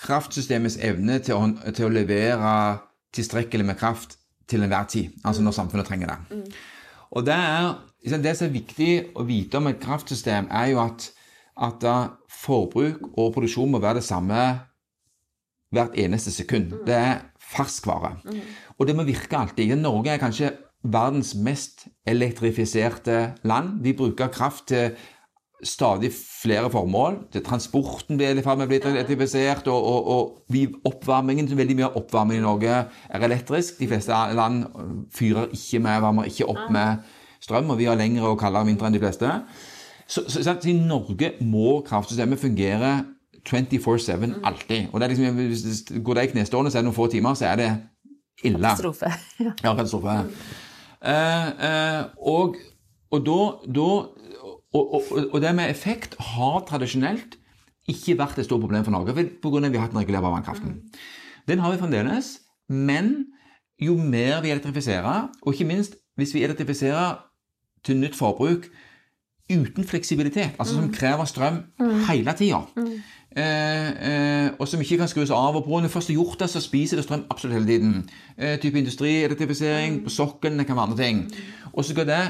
kraftsystemets 0.00 0.80
evne 0.82 1.20
til 1.22 1.36
å, 1.36 1.72
til 1.76 1.86
å 1.86 1.92
levere 1.92 2.54
tilstrekkelig 3.14 3.68
med 3.68 3.78
kraft 3.78 4.16
til 4.50 4.64
enhver 4.64 4.88
tid. 4.90 5.14
Altså 5.24 5.44
når 5.44 5.54
samfunnet 5.54 5.86
trenger 5.86 6.14
det. 6.14 6.40
Og 7.10 7.26
det, 7.26 7.36
er, 7.36 7.70
det 8.22 8.34
som 8.38 8.48
er 8.48 8.54
viktig 8.54 8.90
å 9.18 9.26
vite 9.28 9.60
om 9.60 9.68
et 9.70 9.80
kraftsystem, 9.82 10.48
er 10.50 10.72
jo 10.72 10.82
at, 10.82 11.10
at 11.60 11.86
forbruk 12.40 13.12
og 13.12 13.32
produksjon 13.36 13.70
må 13.70 13.82
være 13.82 14.00
det 14.00 14.08
samme 14.08 14.40
hvert 15.70 15.94
eneste 15.98 16.32
sekund. 16.34 16.74
Det 16.86 16.96
er 16.96 17.22
ferskvare. 17.52 18.16
Og 18.78 18.88
det 18.88 18.96
må 18.96 19.06
virke 19.06 19.38
alltid. 19.38 19.76
Norge 19.78 20.14
er 20.14 20.22
kanskje 20.22 20.52
verdens 20.82 21.34
mest 21.34 21.86
elektrifiserte 22.08 23.34
land. 23.44 23.80
Vi 23.84 23.92
bruker 23.96 24.32
kraft 24.32 24.68
til 24.68 24.94
stadig 25.62 26.10
flere 26.42 26.70
formål. 26.70 27.18
Til 27.32 27.44
transporten 27.44 28.16
blir 28.16 28.38
i 28.38 28.44
ferd 28.44 28.60
med 28.60 28.68
å 28.68 28.70
bli 28.70 28.80
elektrifisert, 28.80 29.68
og, 29.68 29.84
og, 29.84 30.08
og 30.14 30.52
vi, 30.52 30.64
oppvarmingen, 30.88 31.50
veldig 31.56 31.76
mye 31.76 31.90
av 31.90 31.98
oppvarmingen 32.00 32.42
i 32.42 32.46
Norge 32.46 32.78
er 33.10 33.26
elektrisk. 33.28 33.78
De 33.80 33.88
fleste 33.90 34.20
land 34.36 34.64
fyrer 35.14 35.52
ikke 35.52 35.82
med, 35.84 36.00
varmer 36.06 36.30
ikke 36.30 36.48
opp 36.48 36.70
med 36.72 37.04
strøm, 37.44 37.72
og 37.72 37.80
vi 37.80 37.88
har 37.88 38.00
lengre 38.00 38.32
og 38.32 38.40
kaldere 38.40 38.68
vinter 38.68 38.88
enn 38.88 38.96
de 38.96 39.02
fleste. 39.02 39.34
Så, 40.10 40.24
så, 40.26 40.42
så, 40.42 40.56
I 40.66 40.74
Norge 40.74 41.34
må 41.44 41.80
kraftsystemet 41.86 42.40
fungere 42.40 42.94
24-7 43.48 44.40
alltid. 44.44 44.88
Og 44.92 45.00
det 45.00 45.06
er 45.06 45.14
liksom, 45.14 45.36
Hvis 45.36 45.82
det 45.88 46.04
går 46.04 46.14
det 46.14 46.24
i 46.24 46.32
knestående, 46.34 46.70
så 46.70 46.78
er 46.78 46.82
det 46.82 46.88
noen 46.90 46.96
få 46.96 47.06
timer, 47.06 47.34
så 47.34 47.46
er 47.50 47.56
det 47.56 47.70
ille. 48.44 48.58
Katastrofe. 48.58 49.12
Ja. 49.44 49.52
Ja, 49.64 49.74
katastrofe. 49.74 50.16
Eh, 51.00 51.48
eh, 51.68 52.04
og, 52.18 52.56
og 53.10 53.26
da, 53.26 53.38
da 53.74 53.88
og, 54.70 54.94
og, 54.94 55.02
og 55.32 55.40
det 55.42 55.54
med 55.56 55.70
effekt 55.70 56.14
har 56.20 56.60
tradisjonelt 56.68 57.38
ikke 57.90 58.18
vært 58.20 58.38
et 58.38 58.46
stort 58.46 58.62
problem 58.62 58.84
for 58.84 58.94
Norge 58.94 59.14
pga. 59.14 59.64
at 59.64 59.72
vi 59.72 59.78
har 59.78 59.86
hatt 59.86 59.94
den 59.94 60.02
regulerbare 60.02 60.36
vannkraften. 60.36 60.76
Den 61.48 61.58
har 61.58 61.72
vi 61.72 61.80
fremdeles, 61.80 62.38
men 62.68 63.26
jo 63.80 63.96
mer 63.96 64.42
vi 64.42 64.50
elektrifiserer, 64.50 65.28
og 65.42 65.54
ikke 65.54 65.64
minst 65.64 65.96
hvis 66.16 66.34
vi 66.34 66.44
elektrifiserer 66.44 67.18
til 67.84 67.96
nytt 67.96 68.14
forbruk 68.14 68.68
uten 69.50 69.86
fleksibilitet, 69.86 70.58
altså 70.58 70.76
som 70.78 70.90
krever 70.94 71.28
strøm 71.28 71.62
hele 72.08 72.34
tida, 72.38 72.60
eh, 73.36 73.88
eh, 74.10 74.50
og 74.58 74.68
som 74.68 74.82
ikke 74.82 75.00
kan 75.02 75.10
skrus 75.10 75.32
av 75.34 75.58
og 75.58 75.64
på. 75.66 75.78
Når 75.78 75.88
du 75.88 75.94
først 75.94 76.12
har 76.12 76.18
gjort 76.18 76.42
det, 76.42 76.50
så 76.50 76.62
spiser 76.64 77.00
det 77.00 77.06
strøm 77.06 77.26
absolutt 77.30 77.58
hele 77.58 77.70
tiden. 77.70 78.10
Eh, 78.38 78.58
type 78.62 78.78
industrielektrifisering 78.78 80.02
på 80.04 80.14
sokkelen, 80.14 80.58
det 80.58 80.66
kan 80.68 80.76
være 80.76 80.90
andre 80.90 81.02
ting. 81.04 81.24
Og 81.72 81.84
så 81.84 81.94
skal 81.94 82.08
det 82.08 82.22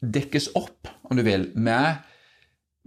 dekkes 0.00 0.52
opp, 0.56 0.88
om 1.10 1.16
du 1.16 1.22
vil, 1.26 1.50
med 1.54 2.00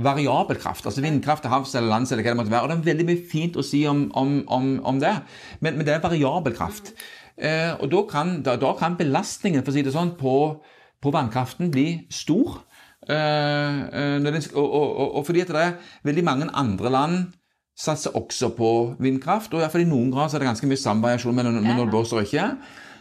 variabel 0.04 0.58
kraft, 0.58 0.86
altså 0.86 1.04
vindkraft 1.04 1.44
til 1.46 1.52
havs 1.54 1.76
eller 1.76 1.92
lands, 1.92 2.12
eller 2.12 2.26
hva 2.26 2.34
det 2.34 2.40
måtte 2.40 2.54
være. 2.54 2.64
Og 2.64 2.70
det 2.70 2.78
er 2.78 2.88
veldig 2.94 3.10
mye 3.10 3.26
fint 3.30 3.58
å 3.60 3.66
si 3.66 3.84
om, 3.90 4.08
om, 4.18 4.40
om, 4.48 4.70
om 4.90 5.02
det, 5.02 5.14
men, 5.62 5.78
men 5.78 5.86
det 5.86 5.96
er 5.96 6.04
variabel 6.04 6.56
kraft. 6.58 6.94
Eh, 7.38 7.74
og 7.80 7.90
da 7.94 8.04
kan, 8.10 8.38
da, 8.46 8.58
da 8.62 8.74
kan 8.78 8.98
belastningen 8.98 9.64
for 9.64 9.74
å 9.74 9.78
si 9.78 9.86
det 9.86 9.94
sånn, 9.94 10.16
på, 10.20 10.36
på 11.02 11.14
vannkraften 11.14 11.72
bli 11.74 11.88
stor. 12.14 12.62
Eh, 13.10 13.80
eh, 14.24 14.50
og, 14.54 14.68
og, 14.68 15.16
og, 15.16 15.26
fordi 15.26 15.44
at 15.44 15.54
det 15.54 15.62
er 15.62 15.74
veldig 16.04 16.24
mange 16.24 16.50
andre 16.54 16.92
land 16.92 17.16
satser 17.78 18.14
også 18.16 18.52
på 18.54 18.96
vindkraft, 19.02 19.54
og 19.54 19.60
i 19.60 19.64
hvert 19.64 19.74
fall 19.74 19.82
i 19.82 19.90
noen 19.90 20.12
grad 20.14 20.30
så 20.30 20.38
er 20.38 20.44
det 20.44 20.52
ganske 20.52 20.68
mye 20.70 20.78
samvariasjon 20.78 21.36
mellom 21.36 21.66
ja. 21.66 21.78
blåser 21.90 22.20
og 22.20 22.28
ikke. 22.28 22.52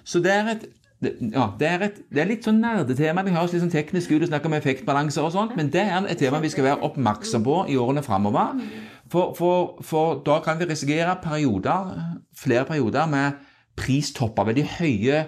Så 0.04 0.22
det 0.24 0.32
er 0.32 0.54
et 0.54 0.70
det, 1.02 1.16
ja, 1.34 1.48
det 1.58 1.66
er, 1.66 1.82
et, 1.82 1.96
det 2.14 2.20
er 2.22 2.28
litt 2.30 2.44
sånn 2.46 2.60
nerdetema. 2.62 3.24
Vi 3.26 3.34
høres 3.34 3.50
litt 3.50 3.64
sånn 3.64 3.72
teknisk 3.72 4.12
ut 4.12 4.22
og 4.22 4.28
snakker 4.30 4.46
om 4.46 4.54
effektbalanser 4.54 5.24
og 5.26 5.32
sånt, 5.34 5.56
men 5.58 5.72
det 5.74 5.82
er 5.82 6.06
et 6.06 6.20
tema 6.22 6.38
vi 6.42 6.50
skal 6.52 6.68
være 6.68 6.86
oppmerksom 6.86 7.42
på 7.42 7.56
i 7.72 7.78
årene 7.80 8.04
framover. 8.06 8.60
For, 9.10 9.32
for, 9.34 9.72
for 9.82 10.20
da 10.22 10.38
kan 10.44 10.60
vi 10.60 10.68
risikere 10.70 11.16
perioder, 11.24 11.90
flere 12.38 12.68
perioder 12.68 13.10
med 13.10 13.42
pristopper, 13.78 14.46
veldig 14.52 14.68
høye, 14.76 15.24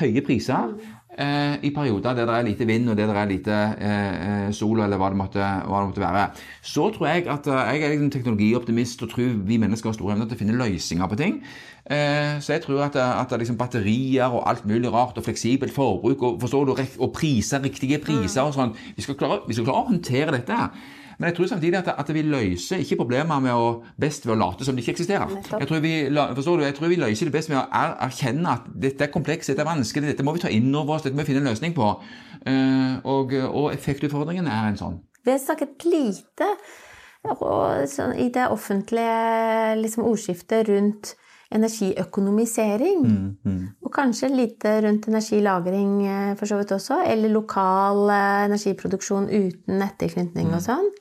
høye 0.00 0.24
priser. 0.26 0.74
Eh, 1.18 1.56
i 1.62 1.70
perioder 1.74 2.14
der 2.16 2.26
det 2.28 2.36
er 2.36 2.46
lite 2.46 2.66
vind 2.66 2.88
og 2.90 2.96
der 2.96 3.10
det 3.10 3.16
er 3.16 3.30
lite 3.30 3.58
eh, 3.80 4.46
eh, 4.46 4.52
sol, 4.52 4.80
eller 4.80 5.00
hva 5.00 5.10
det, 5.12 5.18
måtte, 5.20 5.42
hva 5.42 5.82
det 5.82 5.90
måtte 5.90 6.04
være. 6.04 6.24
Så 6.62 6.88
tror 6.94 7.08
jeg 7.08 7.26
at 7.26 7.46
eh, 7.46 7.74
jeg 7.74 7.82
er 7.82 7.94
liksom 7.94 8.10
teknologioptimist 8.14 9.02
og 9.02 9.12
tror 9.12 9.36
vi 9.48 9.60
mennesker 9.60 9.90
har 9.90 9.98
store 9.98 10.16
evner 10.16 10.30
til 10.30 10.38
å 10.38 10.42
finne 10.44 10.58
løsninger 10.60 11.12
på 11.12 11.20
ting. 11.20 11.42
Eh, 11.82 12.38
så 12.40 12.56
jeg 12.56 12.64
tror 12.64 12.86
at, 12.86 12.96
at 12.96 13.36
liksom 13.38 13.58
batterier 13.60 14.32
og 14.32 14.48
alt 14.48 14.66
mulig 14.66 14.92
rart 14.92 15.18
og 15.18 15.26
fleksibelt 15.26 15.74
forbruk 15.74 16.22
og, 16.22 16.40
forstår 16.40 16.66
du, 16.70 16.74
og 16.98 17.12
priser, 17.16 17.62
riktige 17.62 18.00
priser 18.02 18.46
og 18.46 18.54
sånn 18.56 18.76
vi, 18.76 19.00
vi 19.00 19.06
skal 19.06 19.18
klare 19.18 19.82
å 19.82 19.88
håndtere 19.90 20.36
dette. 20.38 20.56
her. 20.56 21.00
Men 21.18 21.28
jeg 21.28 21.36
tror 21.36 21.50
samtidig 21.50 21.78
at, 21.80 21.90
at 21.98 22.12
vi 22.14 22.22
løser 22.26 22.82
ikke 22.82 22.98
problemer 23.02 23.40
med 23.44 23.54
å 23.54 23.68
best 24.00 24.26
ved 24.26 24.34
å 24.34 24.38
late 24.40 24.66
som 24.66 24.76
det 24.76 24.84
ikke 24.84 24.96
eksisterer. 24.96 25.32
Jeg 25.50 25.68
tror, 25.68 25.82
vi, 25.84 25.94
forstår 26.10 26.60
du, 26.60 26.66
jeg 26.66 26.76
tror 26.78 26.92
vi 26.92 27.00
løser 27.00 27.30
det 27.30 27.36
best 27.36 27.52
med 27.52 27.60
å 27.60 27.64
er, 27.82 27.96
erkjenne 28.08 28.56
at 28.56 28.68
dette 28.86 29.06
er 29.06 29.14
komplekst, 29.14 29.52
dette 29.52 29.64
er 29.64 29.70
vanskelig, 29.70 30.12
dette 30.12 30.26
må 30.26 30.36
vi 30.36 30.44
ta 30.44 30.52
inn 30.52 30.70
over 30.74 30.96
oss, 30.96 31.06
dette 31.06 31.16
må 31.18 31.24
vi 31.24 31.32
finne 31.32 31.44
en 31.44 31.50
løsning 31.52 31.76
på. 31.76 31.90
Uh, 32.42 32.98
og, 33.08 33.34
og 33.48 33.68
effektutfordringen 33.72 34.48
er 34.50 34.70
en 34.70 34.80
sånn. 34.80 35.00
Vi 35.22 35.30
har 35.30 35.38
snakket 35.38 35.84
lite 35.86 36.48
sånn, 37.22 38.16
i 38.18 38.28
det 38.34 38.48
offentlige 38.50 39.76
liksom, 39.78 40.06
ordskiftet 40.08 40.66
rundt 40.70 41.14
energiøkonomisering. 41.56 43.04
Mm, 43.06 43.30
mm. 43.44 43.62
Og 43.84 43.92
kanskje 43.94 44.32
lite 44.32 44.74
rundt 44.86 45.08
energilagring 45.10 45.94
eh, 46.06 46.34
for 46.38 46.50
så 46.50 46.58
vidt 46.60 46.74
også. 46.76 47.02
Eller 47.12 47.32
lokal 47.32 48.04
eh, 48.10 48.44
energiproduksjon 48.50 49.30
uten 49.30 49.80
nettilknytning 49.82 50.50
mm. 50.50 50.58
og 50.58 50.66
sånn. 50.66 50.92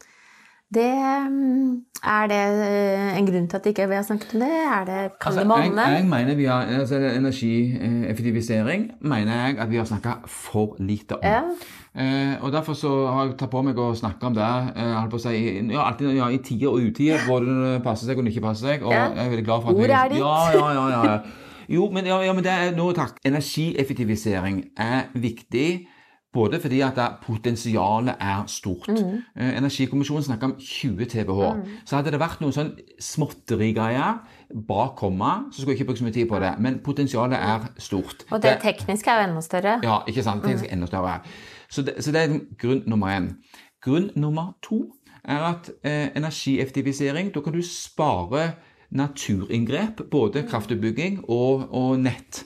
Det, 0.71 0.91
mm, 1.29 1.71
er 2.07 2.27
det 2.31 2.39
eh, 2.63 3.17
en 3.19 3.25
grunn 3.27 3.47
til 3.51 3.57
at 3.57 3.65
ikke 3.65 3.89
vi 3.91 3.97
har 3.97 4.05
snakket 4.07 4.33
om 4.37 4.39
det? 4.39 4.51
Er 4.51 4.85
det, 4.87 4.99
kan 5.19 5.33
altså, 5.33 5.39
det 5.39 5.47
monne? 5.47 5.81
Jeg, 5.81 5.97
jeg, 5.97 6.07
mener 6.07 6.35
vi 6.35 6.45
har, 6.47 6.61
altså 6.79 6.95
Energieffektivisering 6.95 8.91
mener 9.01 9.33
jeg 9.35 9.59
at 9.59 9.71
vi 9.71 9.75
har 9.81 9.85
snakka 9.85 10.13
for 10.27 10.75
lite 10.79 11.19
om. 11.19 11.27
Ja. 11.27 11.41
Eh, 11.91 12.43
og 12.43 12.51
Derfor 12.51 12.73
så 12.73 13.07
har 13.07 13.25
jeg 13.25 13.35
tatt 13.41 13.51
på 13.51 13.65
meg 13.67 13.75
å 13.83 13.91
snakke 13.99 14.31
om 14.31 14.35
det 14.37 14.47
eh, 14.47 15.19
si, 15.19 15.35
ja, 15.73 15.83
alltid, 15.89 16.15
ja, 16.15 16.31
i 16.31 16.39
tider 16.39 16.71
og 16.71 16.87
utider, 16.87 17.19
hvor 17.27 17.43
det 17.43 17.83
passer 17.83 18.07
seg 18.07 18.17
og 18.17 18.23
det 18.23 18.31
ikke 18.31 18.47
passer 18.47 18.71
seg. 18.71 18.85
Og 18.87 18.95
ja. 18.95 19.09
jeg 19.11 19.25
er 19.25 19.35
veldig 19.35 19.47
glad 19.49 19.65
for 19.65 19.73
at 19.73 19.83
Ordet 19.83 19.97
er 19.99 20.13
ditt. 20.13 20.23
Ja, 20.23 20.35
ja, 20.55 20.73
ja, 20.79 21.05
ja. 21.11 21.19
Jo, 21.71 21.91
men, 21.91 22.07
ja, 22.07 22.33
men 22.33 22.43
det 22.47 22.51
er 22.51 22.71
noe 22.75 22.95
takk. 22.95 23.19
Energieffektivisering 23.27 24.63
er 24.79 25.11
viktig 25.19 25.67
både 26.33 26.59
fordi 26.63 26.79
at 26.81 26.99
potensialet 27.25 28.15
er 28.19 28.43
stort. 28.47 28.87
Mm. 28.87 29.17
Eh, 29.37 29.57
Energikommisjonen 29.57 30.23
snakker 30.23 30.47
om 30.47 30.55
20 30.59 31.05
TBH. 31.05 31.53
Mm. 31.55 31.63
Så 31.85 31.95
hadde 31.95 32.11
det 32.11 32.21
vært 32.21 32.41
noen 32.41 32.55
sånn 32.55 32.71
småtterigreier 32.99 34.21
bak 34.67 34.95
komma, 34.99 35.33
så 35.51 35.61
skulle 35.61 35.75
jeg 35.75 35.81
ikke 35.81 35.89
brukt 35.91 35.99
så 35.99 36.07
mye 36.07 36.15
tid 36.15 36.29
på 36.29 36.39
det. 36.43 36.53
Men 36.59 36.79
potensialet 36.83 37.37
er 37.39 37.67
stort. 37.77 38.25
Og 38.29 38.41
det, 38.41 38.55
det 38.55 38.61
tekniske 38.63 39.11
er 39.11 39.21
jo 39.21 39.29
enda 39.29 39.43
større. 39.45 39.77
Ja, 39.83 39.99
ikke 40.07 40.23
sant. 40.23 40.47
Det 40.47 40.55
er 40.61 40.73
enda 40.75 40.87
større. 40.87 41.19
Så 41.71 41.83
det, 41.87 41.99
så 42.03 42.15
det 42.15 42.23
er 42.23 42.39
grunn 42.59 42.83
nummer 42.87 43.11
én. 43.11 43.33
Grunn 43.83 44.11
nummer 44.15 44.53
to 44.63 44.85
er 45.23 45.43
at 45.51 45.69
eh, 45.85 46.09
energieffektivisering 46.17 47.33
Da 47.33 47.41
kan 47.41 47.53
du 47.53 47.61
spare 47.61 48.51
naturinngrep, 48.91 50.01
både 50.11 50.43
kraftutbygging 50.49 51.21
og, 51.29 51.67
og 51.71 51.99
nett. 51.99 52.43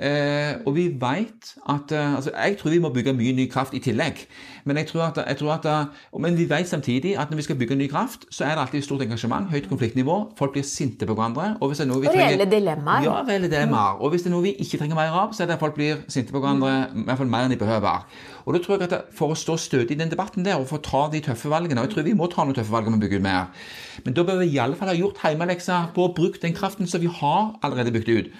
Eh, 0.00 0.54
og 0.64 0.72
vi 0.76 0.86
vet 1.00 1.50
at 1.68 1.92
eh, 1.92 2.14
altså 2.16 2.30
Jeg 2.32 2.56
tror 2.58 2.70
vi 2.70 2.78
må 2.78 2.88
bygge 2.88 3.12
mye 3.12 3.32
ny 3.36 3.50
kraft 3.52 3.74
i 3.74 3.82
tillegg. 3.84 4.24
Men, 4.64 4.76
jeg 4.76 4.86
tror 4.86 5.02
at, 5.08 5.20
jeg 5.28 5.36
tror 5.40 5.52
at, 5.52 5.66
eh, 5.66 6.20
men 6.20 6.38
vi 6.38 6.46
vet 6.50 6.68
samtidig 6.68 7.16
at 7.18 7.30
når 7.30 7.36
vi 7.36 7.46
skal 7.48 7.56
bygge 7.56 7.76
ny 7.76 7.88
kraft, 7.90 8.26
så 8.30 8.44
er 8.44 8.54
det 8.54 8.64
alltid 8.64 8.82
stort 8.82 9.02
engasjement, 9.02 9.50
høyt 9.50 9.68
konfliktnivå. 9.68 10.18
Folk 10.38 10.52
blir 10.52 10.66
sinte 10.66 11.06
på 11.06 11.14
hverandre. 11.14 11.56
Og, 11.60 11.68
hvis 11.68 11.78
det 11.78 11.86
er 11.86 11.92
noe 11.92 12.00
vi 12.00 12.10
og 12.10 12.14
trenger, 12.14 12.34
reelle 12.34 12.50
dilemmaer. 12.50 13.04
Ja, 13.04 13.20
reelle 13.28 13.50
dilemmaer. 13.52 14.00
Og 14.00 14.10
hvis 14.10 14.26
det 14.26 14.32
er 14.32 14.36
noe 14.36 14.46
vi 14.48 14.54
ikke 14.58 14.82
trenger 14.82 14.98
mer 14.98 15.16
av, 15.22 15.32
så 15.36 15.44
er 15.44 15.50
det 15.50 15.58
at 15.58 15.64
folk 15.64 15.78
blir 15.78 16.04
sinte 16.08 16.34
på 16.34 16.42
hverandre 16.42 16.74
i 16.94 17.06
hvert 17.08 17.22
fall 17.22 17.32
mer 17.32 17.46
enn 17.46 17.54
de 17.54 17.60
behøver. 17.60 18.04
Og 18.46 18.54
da 18.54 18.60
tror 18.62 18.78
jeg 18.80 18.88
at 18.88 19.10
For 19.14 19.32
å 19.32 19.38
stå 19.38 19.56
stødig 19.60 19.94
i 19.94 20.00
den 20.00 20.10
debatten 20.10 20.44
der 20.46 20.58
og 20.58 20.68
få 20.70 20.80
ta 20.84 21.04
de 21.12 21.20
tøffe 21.24 21.50
valgene 21.52 21.82
og 21.82 21.88
Jeg 21.88 21.94
tror 21.94 22.06
vi 22.08 22.16
må 22.16 22.28
ta 22.30 22.44
noen 22.44 22.56
tøffe 22.56 22.72
valg 22.72 22.88
om 22.88 22.96
å 22.96 23.00
bygge 23.02 23.20
ut 23.20 23.24
mer. 23.24 23.50
Men 24.04 24.16
da 24.16 24.24
bør 24.26 24.40
vi 24.40 24.50
i 24.54 24.60
alle 24.62 24.78
fall 24.78 24.90
ha 24.90 24.96
gjort 24.96 25.20
hjemmeleksa 25.24 25.80
på 25.94 26.06
å 26.06 26.12
bruke 26.16 26.40
den 26.42 26.56
kraften 26.56 26.88
som 26.90 27.02
vi 27.02 27.10
har 27.20 27.54
allerede 27.66 27.92
bygd 27.94 28.10
ut. 28.10 28.30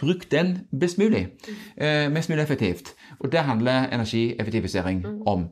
Bruk 0.00 0.26
den 0.32 0.56
best 0.74 0.98
mulig. 0.98 1.28
Eh, 1.76 2.08
mest 2.12 2.32
mulig 2.32 2.42
effektivt. 2.42 2.94
Og 3.20 3.32
det 3.32 3.40
handler 3.46 3.88
energieffektivisering 3.92 5.04
om. 5.26 5.48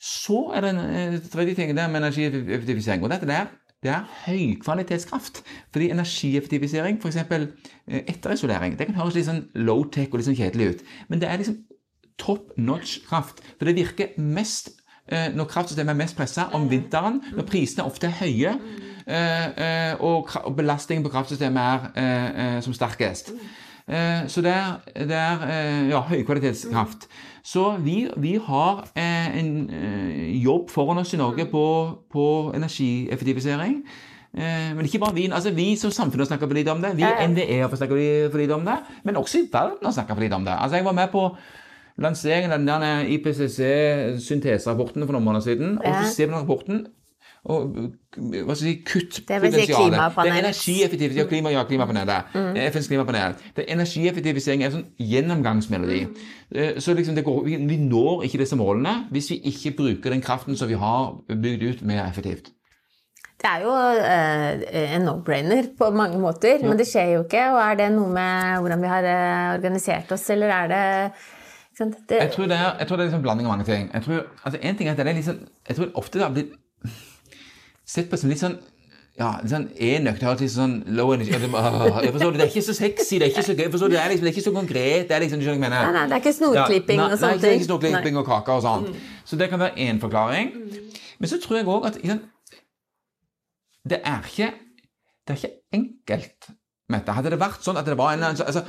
Så 0.00 0.52
er 0.54 0.60
det 0.60 0.70
en 0.70 0.78
eh, 0.78 1.20
tredje 1.32 1.54
ting 1.54 1.76
der 1.76 1.88
med 1.88 1.96
energieffektivisering. 1.96 3.02
og 3.02 3.10
dette 3.10 3.26
der 3.26 3.46
det 3.82 3.90
er 3.90 4.04
høykvalitetskraft. 4.26 5.42
Fordi 5.72 5.90
energieffektivisering, 5.90 6.98
f.eks. 7.02 7.16
Eh, 7.16 8.02
etterisolering, 8.08 8.78
det 8.78 8.86
kan 8.86 8.96
høres 8.96 9.14
litt 9.14 9.28
sånn 9.28 9.44
low-tech 9.54 10.08
og 10.10 10.18
litt 10.18 10.26
sånn 10.30 10.38
kjedelig 10.38 10.68
ut. 10.68 10.82
Men 11.08 11.20
det 11.20 11.28
er 11.28 11.38
liksom 11.38 11.60
top 12.18 12.56
notch 12.56 12.98
kraft. 13.06 13.44
For 13.58 13.68
det 13.68 13.76
virker 13.76 14.16
mest 14.16 14.72
eh, 15.12 15.28
når 15.34 15.50
kraftsystemet 15.52 15.92
er 15.92 16.00
mest 16.00 16.16
pressa 16.18 16.48
om 16.56 16.66
vinteren, 16.72 17.20
når 17.36 17.46
prisene 17.46 17.86
ofte 17.86 18.08
er 18.08 18.18
høye, 18.24 18.56
og 20.02 20.32
belastningen 20.56 21.04
på 21.04 21.12
kraftsystemet 21.12 21.92
er 21.94 22.56
som 22.64 22.74
sterkest. 22.74 23.30
Så 23.86 24.42
det 24.42 24.50
er, 24.50 24.80
det 25.06 25.14
er 25.14 25.42
ja, 25.92 26.00
høykvalitetskraft. 26.08 27.06
Så 27.46 27.76
vi, 27.78 28.08
vi 28.18 28.32
har 28.42 28.80
en 28.98 29.50
jobb 30.42 30.72
foran 30.74 30.98
oss 30.98 31.14
i 31.14 31.20
Norge 31.20 31.46
på, 31.46 31.62
på 32.10 32.24
energieffektivisering. 32.58 33.76
Men 34.34 34.82
ikke 34.84 34.98
bare 34.98 35.14
vi. 35.14 35.28
altså 35.30 35.54
Vi 35.54 35.68
som 35.78 35.94
samfunn 35.94 36.24
har 36.24 36.32
snakka 36.32 36.48
for 36.48 36.58
lite 36.58 36.74
om 36.74 36.82
det. 36.82 36.96
Vi 36.98 37.06
NVE 37.06 37.60
har 37.62 37.76
snakka 37.76 37.94
for 38.32 38.42
lite 38.42 38.58
om 38.58 38.66
det. 38.66 38.76
Men 39.04 39.16
også 39.22 39.38
i 39.38 39.46
verden 39.52 39.86
har 39.86 39.94
snakka 39.94 40.14
for 40.18 40.26
lite 40.26 40.34
om 40.34 40.44
det. 40.44 40.58
Altså 40.58 40.76
Jeg 40.76 40.84
var 40.84 40.98
med 40.98 41.08
på 41.14 41.30
lanseringen 42.02 42.52
av 42.52 42.66
den 42.66 43.14
IPCC-synteserapporten 43.14 45.06
for 45.06 45.16
noen 45.16 45.24
måneder 45.24 45.46
siden. 45.46 45.78
Og 45.78 46.02
så 46.02 46.10
ser 46.12 46.26
vi 46.26 46.32
den 46.34 46.42
rapporten 46.42 46.86
og 47.46 47.76
hva 48.16 48.54
skal 48.56 48.70
jeg 48.72 48.78
si. 48.88 49.02
Si 49.06 49.22
det 49.28 49.36
er 49.36 49.44
energieffektivisering 50.40 51.20
ja, 51.20 51.26
klima, 51.30 51.52
ja, 51.54 51.62
klimapanelet. 51.68 52.32
Mm. 52.34 52.56
FNs 52.72 52.88
klimapanel. 52.90 53.36
Det 53.54 53.64
er 53.64 53.76
Energieffektivisering 53.76 54.64
er 54.64 54.70
en 54.70 54.74
sånn 54.78 54.88
gjennomgangsmelodi. 54.98 56.00
Mm. 56.08 56.80
Så 56.82 56.96
liksom 56.96 57.20
går, 57.26 57.38
vi, 57.46 57.78
når 57.78 58.26
ikke 58.26 58.42
disse 58.42 58.58
målene 58.58 58.96
hvis 59.14 59.30
vi 59.34 59.40
ikke 59.52 59.76
bruker 59.78 60.14
den 60.14 60.24
kraften 60.24 60.58
som 60.58 60.70
vi 60.70 60.78
har 60.80 61.14
bygd 61.30 61.66
ut, 61.68 61.86
mer 61.86 62.06
effektivt. 62.08 62.50
Det 63.36 63.48
er 63.52 63.62
jo 63.62 63.72
eh, 63.76 64.94
en 64.96 65.04
no-brainer 65.04 65.68
på 65.76 65.90
mange 65.94 66.18
måter, 66.18 66.56
ja. 66.56 66.66
men 66.66 66.78
det 66.80 66.88
skjer 66.88 67.18
jo 67.18 67.24
ikke. 67.26 67.42
Og 67.52 67.60
er 67.62 67.78
det 67.78 67.90
noe 67.94 68.10
med 68.10 68.62
hvordan 68.64 68.82
vi 68.82 68.90
har 68.90 69.10
eh, 69.12 69.48
organisert 69.58 70.14
oss, 70.16 70.24
eller 70.34 70.54
er 70.56 70.70
det 70.72 70.84
det... 71.76 72.16
Jeg, 72.16 72.30
tror 72.32 72.46
det 72.48 72.56
er, 72.56 72.70
jeg 72.80 72.88
tror 72.88 72.96
det 72.96 73.02
er 73.02 73.08
liksom 73.10 73.18
en 73.20 73.26
blanding 73.26 73.46
av 73.46 73.52
mange 73.52 73.66
ting. 73.68 73.90
Jeg 73.92 74.02
tror, 74.06 74.22
altså 74.42 74.60
en 74.62 74.76
ting 74.76 74.88
er 74.88 74.94
at 74.94 75.00
det 75.02 75.10
er 75.10 75.18
liksom, 75.18 75.42
jeg 75.68 75.76
tror 75.76 75.90
ofte 76.00 76.18
det 76.18 76.24
har 76.24 76.32
blitt 76.32 76.54
sett 77.86 78.10
på 78.10 78.18
som 78.20 78.32
litt 78.32 78.42
sånn 78.42 78.56
ja, 79.16 79.30
sånn 79.48 79.70
enøkt. 79.80 80.24
Litt 80.42 80.52
sånn 80.52 80.74
low 80.92 81.14
energy. 81.14 81.32
Jeg 81.32 81.40
forstår 81.48 82.34
det, 82.34 82.40
det 82.40 82.44
er 82.44 82.50
ikke 82.50 82.64
så 82.66 82.74
sexy, 82.76 83.16
det 83.16 83.28
er 83.28 83.32
ikke 83.32 83.46
så 83.46 83.54
gøy. 83.56 83.70
Forstår 83.72 83.94
det, 83.94 84.00
er 84.02 84.12
liksom, 84.12 84.26
det 84.26 84.30
er 84.30 84.36
ikke 84.36 84.44
så 84.44 84.52
konkret. 84.52 85.06
Det 85.08 85.16
er 85.16 85.24
liksom, 85.24 85.40
du 85.40 85.46
skjønner 85.46 85.62
hva 85.62 85.70
jeg 85.70 85.72
mener. 85.72 85.86
Nei, 85.86 85.94
nei, 85.96 86.04
det 86.10 86.18
er 86.18 86.22
ikke 86.24 86.34
snorklipping 86.36 87.00
ja, 87.00 87.06
og 87.06 87.22
sånne 87.22 87.38
ting. 87.40 87.46
Nei, 87.46 87.56
ikke 87.62 87.68
snorklipping 87.70 88.20
og 88.20 88.28
kaker 88.28 88.58
og 88.58 88.66
sånn. 88.66 88.84
Mm. 88.90 89.08
Så 89.30 89.40
det 89.40 89.48
kan 89.52 89.62
være 89.62 89.86
én 89.86 90.02
forklaring. 90.02 90.52
Men 91.16 91.32
så 91.32 91.40
tror 91.40 91.60
jeg 91.62 91.68
òg 91.72 91.88
at 91.88 91.96
liksom, 92.02 92.22
det 93.88 94.02
er 94.04 94.30
ikke 94.34 94.52
det 95.26 95.34
er 95.34 95.42
ikke 95.42 95.56
enkelt 95.74 96.54
Mette. 96.86 97.10
Hadde 97.16 97.32
det 97.32 97.40
vært 97.40 97.64
sånn 97.66 97.80
at 97.80 97.88
det 97.88 97.96
var 97.98 98.12
en, 98.14 98.20
altså, 98.28 98.44
så, 98.54 98.60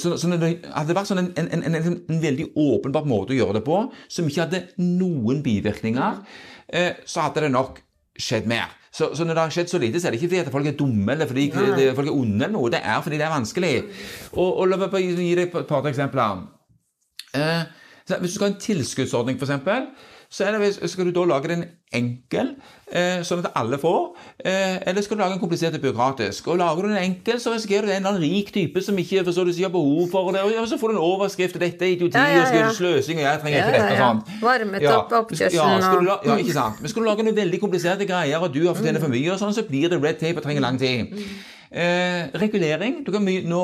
så, 0.00 0.14
så, 0.16 0.28
hadde 0.32 0.86
det 0.88 0.94
vært 0.96 1.10
sånn 1.10 1.18
en, 1.20 1.26
en, 1.36 1.50
en, 1.52 1.74
en, 1.76 1.98
en 2.08 2.22
veldig 2.22 2.46
åpenbar 2.56 3.04
måte 3.04 3.34
å 3.34 3.36
gjøre 3.36 3.58
det 3.58 3.62
på, 3.66 3.82
som 4.08 4.30
ikke 4.30 4.46
hadde 4.46 4.60
noen 4.80 5.42
bivirkninger, 5.44 6.22
eh, 6.72 7.02
så 7.04 7.26
hadde 7.26 7.44
det 7.44 7.50
nok 7.52 7.82
skjedd 8.18 8.48
mer. 8.50 8.74
Så, 8.96 9.10
så, 9.12 9.24
når 9.24 9.36
det 9.36 9.42
har 9.42 9.52
skjedd 9.52 9.70
så 9.70 9.78
lite, 9.78 10.00
så 10.00 10.08
er 10.08 10.14
det 10.14 10.20
ikke 10.22 10.30
fordi 10.30 10.40
at 10.40 10.52
folk 10.52 10.66
er 10.70 10.76
dumme 10.78 11.12
eller 11.12 11.28
fordi 11.28 11.50
det, 11.52 11.90
folk 11.98 12.08
er 12.08 12.16
onde 12.16 12.44
eller 12.46 12.54
noe. 12.54 12.70
Det 12.72 12.80
er 12.80 13.00
fordi 13.04 13.18
det 13.20 13.26
er 13.26 13.34
vanskelig. 13.34 13.72
Og, 14.32 14.46
og 14.48 14.68
La 14.70 14.78
meg 14.80 14.92
bare 14.92 15.02
gi 15.04 15.34
deg 15.36 15.50
et 15.50 15.68
par 15.68 15.88
eksempler. 15.90 16.46
Eh, 17.36 17.66
hvis 18.06 18.30
du 18.30 18.38
skal 18.38 18.46
ha 18.46 18.52
en 18.54 18.60
tilskuddsordning, 18.62 19.36
f.eks., 19.36 20.14
så 20.36 20.44
det, 20.52 20.90
skal 20.90 21.08
du 21.08 21.14
da 21.16 21.22
lage 21.24 21.48
den 21.48 21.62
enkel, 21.96 22.50
eh, 22.92 23.22
sånn 23.24 23.40
at 23.40 23.54
alle 23.56 23.78
får, 23.80 24.02
eh, 24.44 24.82
eller 24.90 25.04
skal 25.04 25.16
du 25.16 25.22
lage 25.22 25.32
den 25.32 25.40
komplisert 25.40 25.78
og 25.78 25.80
byråkratisk? 25.80 26.50
Og 26.52 26.58
Lager 26.60 26.82
du 26.82 26.88
den 26.90 26.98
enkel, 27.00 27.40
så 27.40 27.54
risikerer 27.54 27.86
du 27.86 27.92
en 27.92 27.96
eller 27.96 28.10
annen 28.10 28.22
rik 28.22 28.52
type 28.52 28.82
som 28.84 28.98
ikke 29.00 29.24
forstår 29.24 29.48
du 29.48 29.52
sier 29.56 29.72
behov 29.72 30.10
for 30.12 30.36
det, 30.36 30.42
og 30.44 30.68
så 30.68 30.76
får 30.76 30.92
du 30.92 30.96
en 30.98 31.04
overskrift 31.06 31.56
'Dette 31.56 31.88
er 31.88 31.94
idioti 31.96 32.18
ja, 32.18 32.26
ja, 32.26 32.44
ja. 32.52 32.68
og 32.68 32.74
sløsing, 32.74 33.18
og 33.18 33.24
jeg 33.24 33.40
trenger 33.40 33.58
ikke 33.58 33.78
dette' 33.78 33.92
og 33.92 34.04
sånt. 34.04 34.42
Varmet 34.42 34.86
opp 34.92 35.12
oppkjørselen 35.22 36.08
og 36.08 36.26
Ja, 36.26 36.36
ikke 36.36 36.52
sant. 36.52 36.80
Men 36.80 36.88
skal 36.88 37.02
du 37.02 37.08
lage 37.08 37.22
noen 37.22 37.36
veldig 37.36 37.60
kompliserte 37.60 38.06
greier, 38.06 38.38
og 38.38 38.54
du 38.54 38.66
har 38.66 38.74
fortjent 38.74 39.00
for 39.00 39.08
mye, 39.08 39.32
og 39.32 39.40
sånn, 39.40 39.54
så 39.56 39.64
blir 39.64 39.88
det 39.88 40.02
red 40.02 40.20
tape 40.20 40.36
og 40.36 40.44
trenger 40.44 40.60
lang 40.60 40.78
tid. 40.78 41.16
Eh, 41.70 42.28
regulering. 42.38 43.00
Du 43.04 43.10
kan 43.12 43.24
my 43.24 43.40
nå 43.46 43.62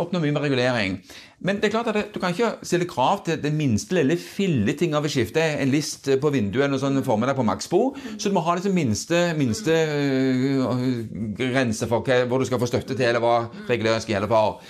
oppnå 0.00 0.22
mye 0.22 0.32
med 0.32 0.44
regulering. 0.46 0.96
Men 1.42 1.58
det 1.58 1.68
er 1.68 1.74
klart 1.74 1.90
at 1.90 1.96
det, 1.98 2.04
du 2.14 2.20
kan 2.22 2.32
ikke 2.32 2.52
stille 2.64 2.86
krav 2.88 3.24
til 3.26 3.40
det 3.42 3.50
minste 3.52 3.96
lille 3.98 4.16
filleting 4.16 4.94
av 4.94 5.04
å 5.04 5.10
skifte 5.10 5.42
en 5.42 5.72
list 5.72 6.08
på 6.22 6.30
vinduet 6.32 6.68
eller 6.68 6.80
sånn 6.80 7.02
formiddag 7.04 7.36
på 7.36 7.44
Maxbo. 7.46 7.82
Så 8.14 8.30
du 8.30 8.36
må 8.36 8.44
ha 8.46 8.54
liksom 8.56 8.76
minste, 8.76 9.24
minste 9.36 9.74
øh, 9.74 10.86
grense 11.36 11.90
for 11.90 12.06
hva, 12.06 12.22
hvor 12.30 12.40
du 12.40 12.48
skal 12.48 12.62
få 12.62 12.70
støtte 12.70 12.94
til, 12.94 13.08
eller 13.10 13.24
hva 13.24 13.36
regulering 13.68 14.00
skal 14.04 14.16
gjelde 14.16 14.32
for. 14.32 14.62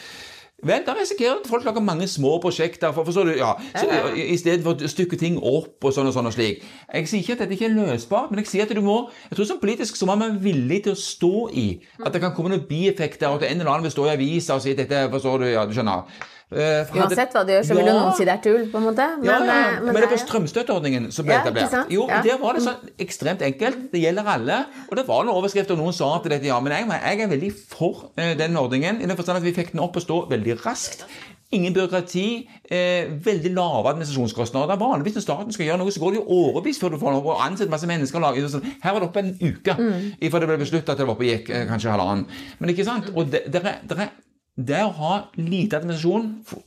Vel, 0.63 0.85
da 0.87 0.95
risikerer 0.95 1.41
at 1.41 1.49
folk 1.51 1.65
lager 1.65 1.83
mange 1.83 2.07
små 2.07 2.37
prosjekter. 2.39 2.93
For, 2.95 3.05
forstår 3.05 3.25
du, 3.25 3.31
ja, 3.41 3.53
så, 3.75 3.87
i, 4.15 4.29
i 4.31 4.37
stedet 4.39 4.63
for 4.63 4.79
å 4.79 4.91
stykke 4.91 5.19
ting 5.19 5.41
opp 5.41 5.83
og 5.83 5.95
sånn 5.95 6.07
og 6.07 6.15
sånn 6.15 6.31
og 6.31 6.37
slik. 6.37 6.63
Jeg 6.87 7.09
sier 7.11 7.25
ikke 7.25 7.35
at 7.35 7.43
dette 7.43 7.57
ikke 7.57 7.67
er 7.67 7.75
løsbart, 7.75 8.31
men 8.31 8.43
jeg 8.45 8.51
sier 8.53 8.69
at 8.69 8.75
du 8.77 8.83
må 8.85 9.01
jeg 9.31 9.41
tror 9.41 9.49
som 9.49 9.59
politisk 9.63 9.99
så 9.99 10.07
må 10.07 10.15
man 10.15 10.37
være 10.37 10.45
villig 10.45 10.85
til 10.85 10.95
å 10.95 11.01
stå 11.03 11.33
i 11.51 11.67
at 11.99 12.15
det 12.15 12.23
kan 12.23 12.37
komme 12.37 12.53
noen 12.53 12.63
bieffekter, 12.69 13.33
og 13.33 13.43
at 13.43 13.51
en 13.51 13.59
eller 13.59 13.73
annen 13.73 13.89
vil 13.89 13.95
stå 13.97 14.07
i 14.07 14.15
avisa 14.15 14.55
og 14.55 14.63
si 14.63 14.77
dette 14.79 15.03
forstår 15.11 15.43
du, 15.43 15.49
ja, 15.51 15.67
du 15.67 15.75
skjønner. 15.75 16.07
Eh, 16.53 16.85
hadde- 16.85 17.01
Uansett 17.01 17.33
hva 17.33 17.43
du 17.47 17.53
gjør, 17.53 17.65
så 17.65 17.75
vil 17.77 17.87
Ja. 17.87 17.93
noen 17.97 18.15
si 18.17 18.25
det 18.25 18.35
er 18.35 18.43
tull, 18.45 18.67
på 18.71 18.77
en 18.77 18.85
måte. 18.85 19.07
Ja, 19.25 19.39
ja, 19.39 19.81
men, 19.81 19.85
men, 19.87 19.95
det 20.03 20.11
på 20.11 20.19
strømstøtteordningen 20.21 21.11
som 21.13 21.25
ble 21.27 21.35
etablert. 21.35 21.91
Jo. 21.91 22.07
Der 22.07 22.39
var 22.39 22.53
det 22.55 22.63
sånn 22.63 22.91
ekstremt 22.99 23.41
enkelt. 23.43 23.91
Det 23.93 24.01
gjelder 24.03 24.27
alle. 24.27 24.67
Og 24.91 24.97
det 24.97 25.07
var 25.07 25.25
noen 25.25 25.35
overskrifter, 25.35 25.73
og 25.73 25.79
noen 25.79 25.93
sa 25.97 26.19
til 26.23 26.31
dette, 26.31 26.45
ja, 26.47 26.61
men 26.61 26.73
jeg, 26.73 26.89
jeg 26.89 27.21
er 27.21 27.29
veldig 27.29 27.53
for 27.69 28.11
uh, 28.19 28.35
den 28.35 28.57
ordningen. 28.57 29.01
I 29.03 29.07
den 29.07 29.17
forstand 29.17 29.39
at 29.39 29.43
vi 29.43 29.53
fikk 29.53 29.73
den 29.73 29.81
opp 29.81 29.97
og 29.97 30.03
stå 30.03 30.29
veldig 30.31 30.61
raskt. 30.67 31.05
Ingen 31.53 31.75
byråkrati. 31.75 32.49
Eh, 32.71 33.09
veldig 33.21 33.51
lave 33.55 33.91
administrasjonskostnader. 33.93 34.79
Vanligvis 34.81 35.15
når 35.19 35.23
staten 35.27 35.53
skal 35.53 35.67
gjøre 35.67 35.79
noe, 35.83 35.91
så 35.93 36.01
går 36.01 36.15
det 36.15 36.21
jo 36.23 36.39
årevis 36.39 36.79
før 36.81 36.91
du 36.95 36.97
får 36.99 37.13
noe. 37.13 37.25
Og 37.29 37.43
ansette 37.45 37.69
masse 37.69 37.85
mennesker. 37.87 38.17
og 38.17 38.23
lage- 38.35 38.49
sånn. 38.49 38.65
Her 38.83 38.93
var 38.95 39.01
det 39.01 39.09
oppe 39.11 39.19
en 39.19 39.37
uke 39.41 39.77
Mm. 39.77 40.17
ifra 40.21 40.41
det 40.41 40.49
ble 40.49 40.57
besluttet 40.59 40.89
at 40.89 40.97
det 40.97 41.07
var 41.07 41.15
oppe 41.15 41.29
gikk 41.29 41.51
eh, 41.51 41.67
kanskje 41.67 41.91
halvannen. 41.93 42.27
Men 42.59 42.71
ikke 42.71 42.85
sant? 42.87 43.11
Og 43.15 43.31
det, 43.31 43.51
det, 43.53 43.65
er, 43.67 43.79
det, 43.87 43.99
er, 43.99 44.09
det 44.57 44.83
å 44.85 44.93
ha 44.99 45.13
lite 45.39 45.79
administrasjon, 45.79 46.27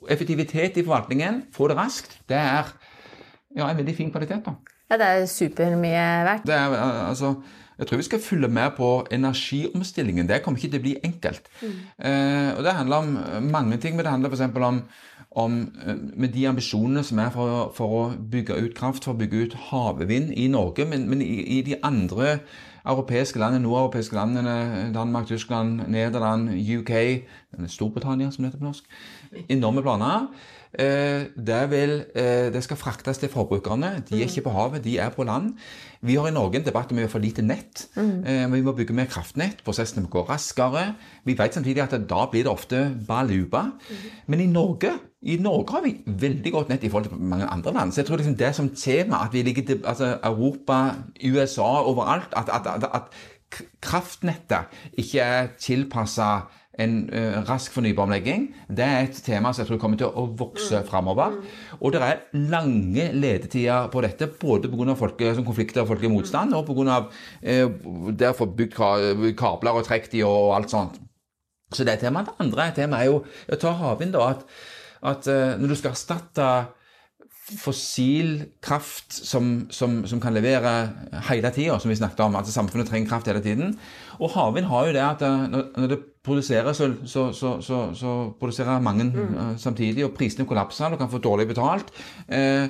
effektivitet 0.10 0.80
i 0.80 0.86
forvaltningen, 0.86 1.44
få 1.54 1.70
det 1.70 1.78
raskt, 1.78 2.18
det 2.30 2.40
er 2.40 2.72
ja, 3.56 3.68
en 3.68 3.78
veldig 3.78 3.96
fin 3.96 4.12
kvalitet. 4.12 4.42
da. 4.46 4.56
Ja, 4.90 4.98
det 4.98 5.06
er 5.06 5.26
supermye 5.30 6.08
verdt. 6.26 6.48
Det 6.48 6.56
er, 6.56 6.74
altså, 7.08 7.36
jeg 7.78 7.88
tror 7.88 7.98
vi 7.98 8.08
skal 8.08 8.22
følge 8.22 8.48
med 8.48 8.76
på 8.78 8.90
energiomstillingen. 9.12 10.30
Det 10.30 10.42
kommer 10.44 10.60
ikke 10.60 10.76
til 10.76 10.82
å 10.82 10.86
bli 10.86 10.96
enkelt. 11.04 11.50
Eh, 11.64 12.52
og 12.58 12.64
Det 12.64 12.74
handler 12.74 12.98
om 12.98 13.18
eh, 13.18 13.40
mange 13.42 13.78
ting, 13.78 13.96
men 13.96 14.06
det 14.06 14.12
handler 14.12 14.30
f.eks. 14.30 14.42
om, 14.56 14.82
om 15.32 15.58
eh, 15.86 15.96
med 16.16 16.30
de 16.34 16.46
ambisjonene 16.48 17.04
som 17.04 17.20
er 17.20 17.34
for, 17.34 17.74
for 17.76 17.98
å 18.00 18.06
bygge 18.32 18.62
ut 18.62 18.78
kraft, 18.78 19.04
for 19.04 19.14
å 19.14 19.20
bygge 19.20 19.44
ut 19.44 19.58
havvind 19.70 20.32
i 20.34 20.48
Norge, 20.48 20.86
men, 20.86 21.10
men 21.10 21.22
i, 21.22 21.60
i 21.60 21.62
de 21.62 21.76
andre 21.84 22.40
europeiske 22.86 23.40
landene, 23.40 23.64
nordeuropeiske 23.64 24.16
landene, 24.16 24.92
Danmark, 24.94 25.26
Tyskland, 25.28 25.82
Nederland, 25.88 26.50
UK, 26.78 26.92
Storbritannia 27.68 28.32
som 28.32 28.44
det 28.44 28.52
heter 28.52 28.60
på 28.60 28.70
norsk, 28.70 28.84
enorme 29.50 29.82
planer. 29.82 30.28
Eh, 30.80 31.26
det, 31.36 31.62
vil, 31.72 31.98
eh, 32.16 32.52
det 32.54 32.64
skal 32.64 32.78
fraktes 32.78 33.22
til 33.22 33.32
forbrukerne. 33.32 34.04
De 34.10 34.20
er 34.20 34.28
ikke 34.28 34.48
på 34.50 34.56
havet, 34.56 34.84
de 34.84 34.98
er 34.98 35.10
på 35.16 35.24
land. 35.24 35.54
Vi 36.06 36.16
har 36.16 36.28
i 36.28 36.36
Norge 36.36 36.60
en 36.60 36.66
debatt 36.66 36.92
om 36.92 36.98
vi 36.98 37.06
har 37.06 37.10
for 37.10 37.24
lite 37.24 37.42
nett. 37.42 37.88
Mm. 37.96 38.52
vi 38.54 38.62
må 38.62 38.76
bygge 38.78 38.94
mer 38.94 39.08
kraftnett. 39.10 39.64
Prosessene 39.66 40.04
må 40.06 40.12
gå 40.14 40.22
raskere. 40.28 40.94
Vi 41.26 41.38
vet 41.38 41.54
samtidig 41.54 41.82
at 41.82 41.96
da 42.10 42.26
blir 42.30 42.44
det 42.46 42.52
ofte 42.52 42.92
baluba. 43.08 43.72
Men 44.28 44.40
i 44.40 44.46
Norge 44.46 44.92
i 45.26 45.38
Norge 45.42 45.74
har 45.74 45.82
vi 45.82 45.96
veldig 46.06 46.52
godt 46.54 46.70
nett 46.70 46.84
i 46.84 46.90
forhold 46.90 47.10
til 47.10 47.18
mange 47.18 47.48
andre 47.50 47.74
land. 47.74 47.92
Så 47.92 48.02
jeg 48.02 48.06
tror 48.08 48.20
liksom 48.22 48.36
det 48.38 48.52
som 48.56 48.70
tema, 48.70 49.24
at 49.26 49.34
vi 49.34 49.42
ligger 49.42 49.66
til 49.66 49.82
altså 49.86 50.18
Europa, 50.24 50.92
USA, 51.26 51.82
overalt 51.82 52.34
At, 52.38 52.50
at, 52.54 52.68
at, 52.68 52.90
at 52.94 53.02
kraftnettet 53.82 54.70
ikke 54.98 55.20
er 55.20 55.48
tilpassa 55.60 56.46
en 56.82 56.96
uh, 57.08 57.38
rask 57.48 57.74
fornybaromlegging, 57.76 58.50
det 58.68 58.84
er 58.84 59.06
et 59.06 59.20
tema 59.24 59.54
som 59.54 59.64
jeg 59.64 59.70
tror 59.70 59.80
kommer 59.82 60.00
til 60.00 60.12
å 60.12 60.26
vokse 60.38 60.82
framover. 60.90 61.38
Og 61.80 61.94
det 61.96 62.02
er 62.04 62.24
lange 62.52 63.10
ledetider 63.16 63.90
på 63.94 64.04
dette, 64.06 64.30
både 64.42 64.72
pga. 64.72 64.98
Konflikter 65.46 65.84
og 65.84 65.92
folkelig 65.94 66.12
motstand, 66.12 66.56
og 66.58 66.68
pga. 66.68 67.02
Uh, 67.46 67.68
å 68.30 68.38
få 68.38 68.50
bygd 68.58 68.78
kabler 69.40 69.76
og 69.76 69.86
trukket 69.88 70.18
de 70.18 70.26
og 70.28 70.56
alt 70.58 70.74
sånt. 70.74 71.00
Så 71.74 71.86
det 71.88 71.96
er 71.96 72.06
temaet. 72.06 72.30
Det 72.30 72.46
andre 72.46 72.72
temaet 72.76 73.06
er 73.06 73.12
jo 73.12 73.22
å 73.24 73.62
ta 73.62 73.76
havvind, 73.80 74.16
da. 74.16 74.34
At, 74.36 74.44
at 75.16 75.30
uh, 75.32 75.56
når 75.62 75.72
du 75.72 75.80
skal 75.80 75.96
erstatte 75.96 76.50
fossil 77.46 78.40
kraft 78.64 79.14
som, 79.14 79.68
som, 79.70 80.00
som 80.10 80.22
kan 80.22 80.34
levere 80.34 80.72
hele 81.30 81.52
tida, 81.54 81.78
som 81.80 81.92
vi 81.92 81.98
snakket 82.00 82.24
om. 82.26 82.36
altså 82.40 82.54
Samfunnet 82.56 82.90
trenger 82.90 83.10
kraft 83.10 83.30
hele 83.30 83.44
tiden. 83.46 83.76
Og 84.20 84.34
havvind 84.36 84.70
har 84.70 84.88
jo 84.88 84.94
det 84.96 85.06
at 85.06 85.24
eh, 85.26 85.48
når, 85.54 85.88
det 85.92 86.00
produseres, 86.26 86.78
så, 86.78 86.92
så, 87.06 87.26
så, 87.34 87.56
så, 87.62 87.80
så 87.94 88.14
produserer 88.40 88.82
mange 88.82 89.04
mm. 89.12 89.58
samtidig, 89.62 90.06
og 90.06 90.16
prisene 90.18 90.48
kollapser, 90.50 90.90
du 90.90 90.98
kan 90.98 91.12
få 91.12 91.22
dårlig 91.22 91.48
betalt. 91.52 91.92
Eh, 92.28 92.70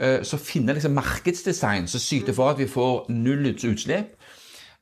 eh, 0.00 0.20
så 0.22 0.38
finner 0.38 0.78
liksom 0.78 0.94
markedsdesign 0.98 1.88
som 1.90 2.02
syter 2.02 2.36
for 2.36 2.52
at 2.52 2.62
vi 2.62 2.70
får 2.70 3.10
null 3.10 3.50
utslipp. 3.54 4.14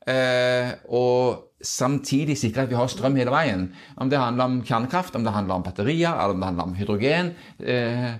Eh, 0.09 0.71
og 0.89 1.51
samtidig 1.61 2.37
sikre 2.39 2.65
at 2.65 2.71
vi 2.71 2.77
har 2.77 2.89
strøm 2.89 3.17
hele 3.19 3.33
veien. 3.33 3.67
Om 3.97 4.09
det 4.09 4.19
handler 4.19 4.49
om 4.49 4.61
kjernekraft, 4.65 5.15
om 5.15 5.25
det 5.25 5.33
handler 5.33 5.59
om 5.59 5.65
batterier, 5.65 6.13
eller 6.13 6.35
om 6.35 6.41
det 6.41 6.49
handler 6.49 6.69
om 6.69 6.77
hydrogen. 6.77 7.33
Eh, 7.59 8.13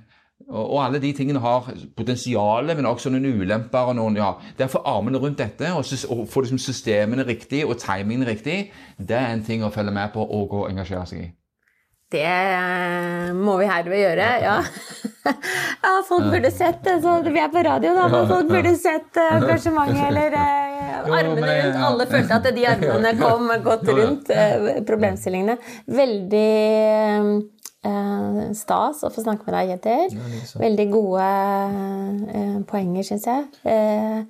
og, 0.52 0.64
og 0.66 0.78
alle 0.86 1.02
de 1.04 1.14
tingene 1.16 1.42
har 1.44 1.72
potensial, 1.98 2.72
men 2.76 2.90
også 2.90 3.12
noen 3.14 3.42
ulemper. 3.42 3.92
og 3.92 3.98
noen, 3.98 4.20
ja, 4.20 4.34
få 4.68 4.84
armene 4.86 5.22
rundt 5.22 5.40
dette 5.40 5.72
og, 5.74 5.86
og 6.12 6.26
få 6.30 6.46
liksom 6.46 6.62
systemene 6.62 7.28
riktig 7.28 7.66
og 7.66 7.78
timingen 7.82 8.28
riktig, 8.28 8.72
det 8.98 9.18
er 9.18 9.32
en 9.32 9.46
ting 9.46 9.64
å 9.64 9.72
følge 9.74 9.96
med 9.96 10.12
på 10.14 10.26
og 10.26 10.58
å 10.62 10.68
engasjere 10.70 11.06
seg 11.08 11.24
i. 11.28 11.30
Det 12.12 12.28
eh, 12.28 13.30
må 13.32 13.56
vi 13.62 13.68
herved 13.70 14.02
gjøre, 14.02 14.26
ja. 14.48 14.58
ja. 15.86 15.92
Folk 16.08 16.28
burde 16.34 16.52
sett 16.52 16.82
det. 16.84 16.98
Så 17.04 17.14
vi 17.24 17.40
er 17.40 17.52
på 17.54 17.64
radio, 17.64 17.94
da, 17.96 18.10
men 18.12 18.28
folk 18.28 18.52
burde 18.52 18.74
sett 18.76 19.20
eh, 19.22 19.38
engasjementet 19.38 20.04
eller 20.10 20.36
eh, 20.42 21.00
armene 21.22 21.56
rundt. 21.62 21.80
Alle 21.88 22.10
følte 22.12 22.42
at 22.42 22.52
de 22.58 22.68
armene 22.68 23.16
kom 23.22 23.48
godt 23.64 23.88
rundt 23.96 24.36
eh, 24.36 24.84
problemstillingene. 24.88 25.56
Veldig 26.02 26.46
eh, 27.86 28.52
stas 28.58 29.04
å 29.04 29.12
få 29.14 29.24
snakke 29.26 29.48
med 29.48 29.56
deg, 29.58 29.72
Kjetil. 29.76 30.18
Veldig 30.62 30.88
gode 30.94 31.28
eh, 32.32 32.58
poenger, 32.70 33.04
syns 33.08 33.28
jeg. 33.30 33.46
Eh, 33.68 34.24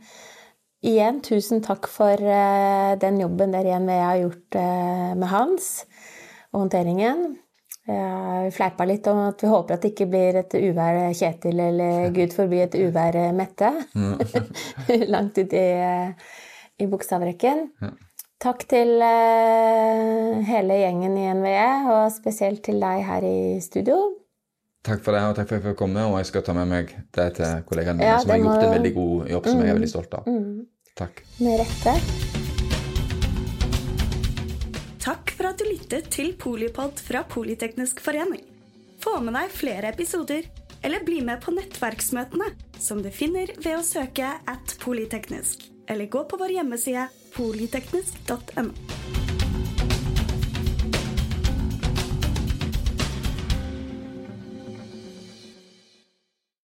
igjen, 0.92 1.22
tusen 1.26 1.62
takk 1.66 1.88
for 1.92 2.18
eh, 2.18 2.96
den 3.02 3.20
jobben 3.22 3.54
der 3.56 3.68
igjen 3.70 3.88
har 3.92 4.18
gjort 4.24 4.58
eh, 4.60 5.14
med 5.16 5.30
Hans 5.32 5.72
og 6.52 6.64
håndteringen. 6.66 7.26
Eh, 7.88 8.38
Vi 8.46 8.52
fleipa 8.56 8.86
litt 8.86 9.08
om 9.10 9.20
at 9.28 9.42
vi 9.42 9.50
håper 9.50 9.76
at 9.76 9.82
det 9.86 9.92
ikke 9.94 10.10
blir 10.12 10.38
et 10.42 10.54
uvær 10.58 11.02
Kjetil, 11.18 11.60
eller 11.60 12.10
gud 12.18 12.34
forby 12.36 12.64
et 12.66 12.78
uvær 12.80 13.18
Mette. 13.38 13.74
Langt 15.14 15.38
ut 15.38 15.54
i, 15.54 15.66
eh, 15.82 16.32
i 16.82 16.88
bokstavrekken. 16.90 17.68
Takk 18.42 18.64
til 18.72 18.96
eh, 19.06 20.40
hele 20.48 20.78
gjengen 20.80 21.14
i 21.20 21.28
NVE, 21.38 21.66
og 21.94 22.08
spesielt 22.16 22.64
til 22.66 22.80
deg 22.82 23.04
her 23.06 23.26
i 23.28 23.60
studio. 23.62 24.00
Takk 24.82 25.04
for 25.06 25.14
det, 25.14 25.22
og 25.30 25.36
takk 25.38 25.46
for 25.52 25.60
at 25.60 25.62
jeg 25.62 25.66
fikk 25.70 25.78
komme. 25.84 26.08
Og 26.10 26.16
jeg 26.18 26.30
skal 26.32 26.46
ta 26.48 26.56
med 26.58 26.66
meg 26.72 26.90
det 27.14 27.28
til 27.38 27.62
kollegaene 27.70 28.00
mine, 28.00 28.08
Ja, 28.10 28.18
som 28.24 28.32
har 28.34 28.40
må- 28.42 28.50
gjort 28.50 28.64
en 28.66 28.74
veldig 28.80 28.94
god 28.96 29.30
jobb, 29.30 29.46
som 29.46 29.60
jeg 29.62 29.70
er 29.70 29.78
veldig 29.78 29.92
stolt 29.92 30.14
av. 30.18 30.26
Takk. 30.98 31.22
Med 31.40 31.60
rette. 31.62 31.94
Takk 35.06 35.32
for 35.38 35.48
at 35.52 35.58
du 35.62 35.66
lyttet 35.66 36.10
til 36.10 36.34
Polipod 36.34 36.98
fra 37.00 37.24
Politeknisk 37.24 38.00
forening. 38.02 38.42
Få 39.02 39.20
med 39.22 39.34
deg 39.38 39.50
flere 39.54 39.94
episoder, 39.94 40.46
eller 40.84 41.06
bli 41.06 41.22
med 41.22 41.42
på 41.42 41.54
nettverksmøtene, 41.54 42.52
som 42.80 43.02
du 43.02 43.10
finner 43.14 43.54
ved 43.62 43.78
å 43.78 43.86
søke 43.86 44.26
at 44.48 44.76
polyteknisk, 44.82 45.70
eller 45.88 46.06
gå 46.06 46.24
på 46.24 46.38
vår 46.38 46.58
hjemmeside 46.58 47.08
polyteknisk.no. 47.36 49.21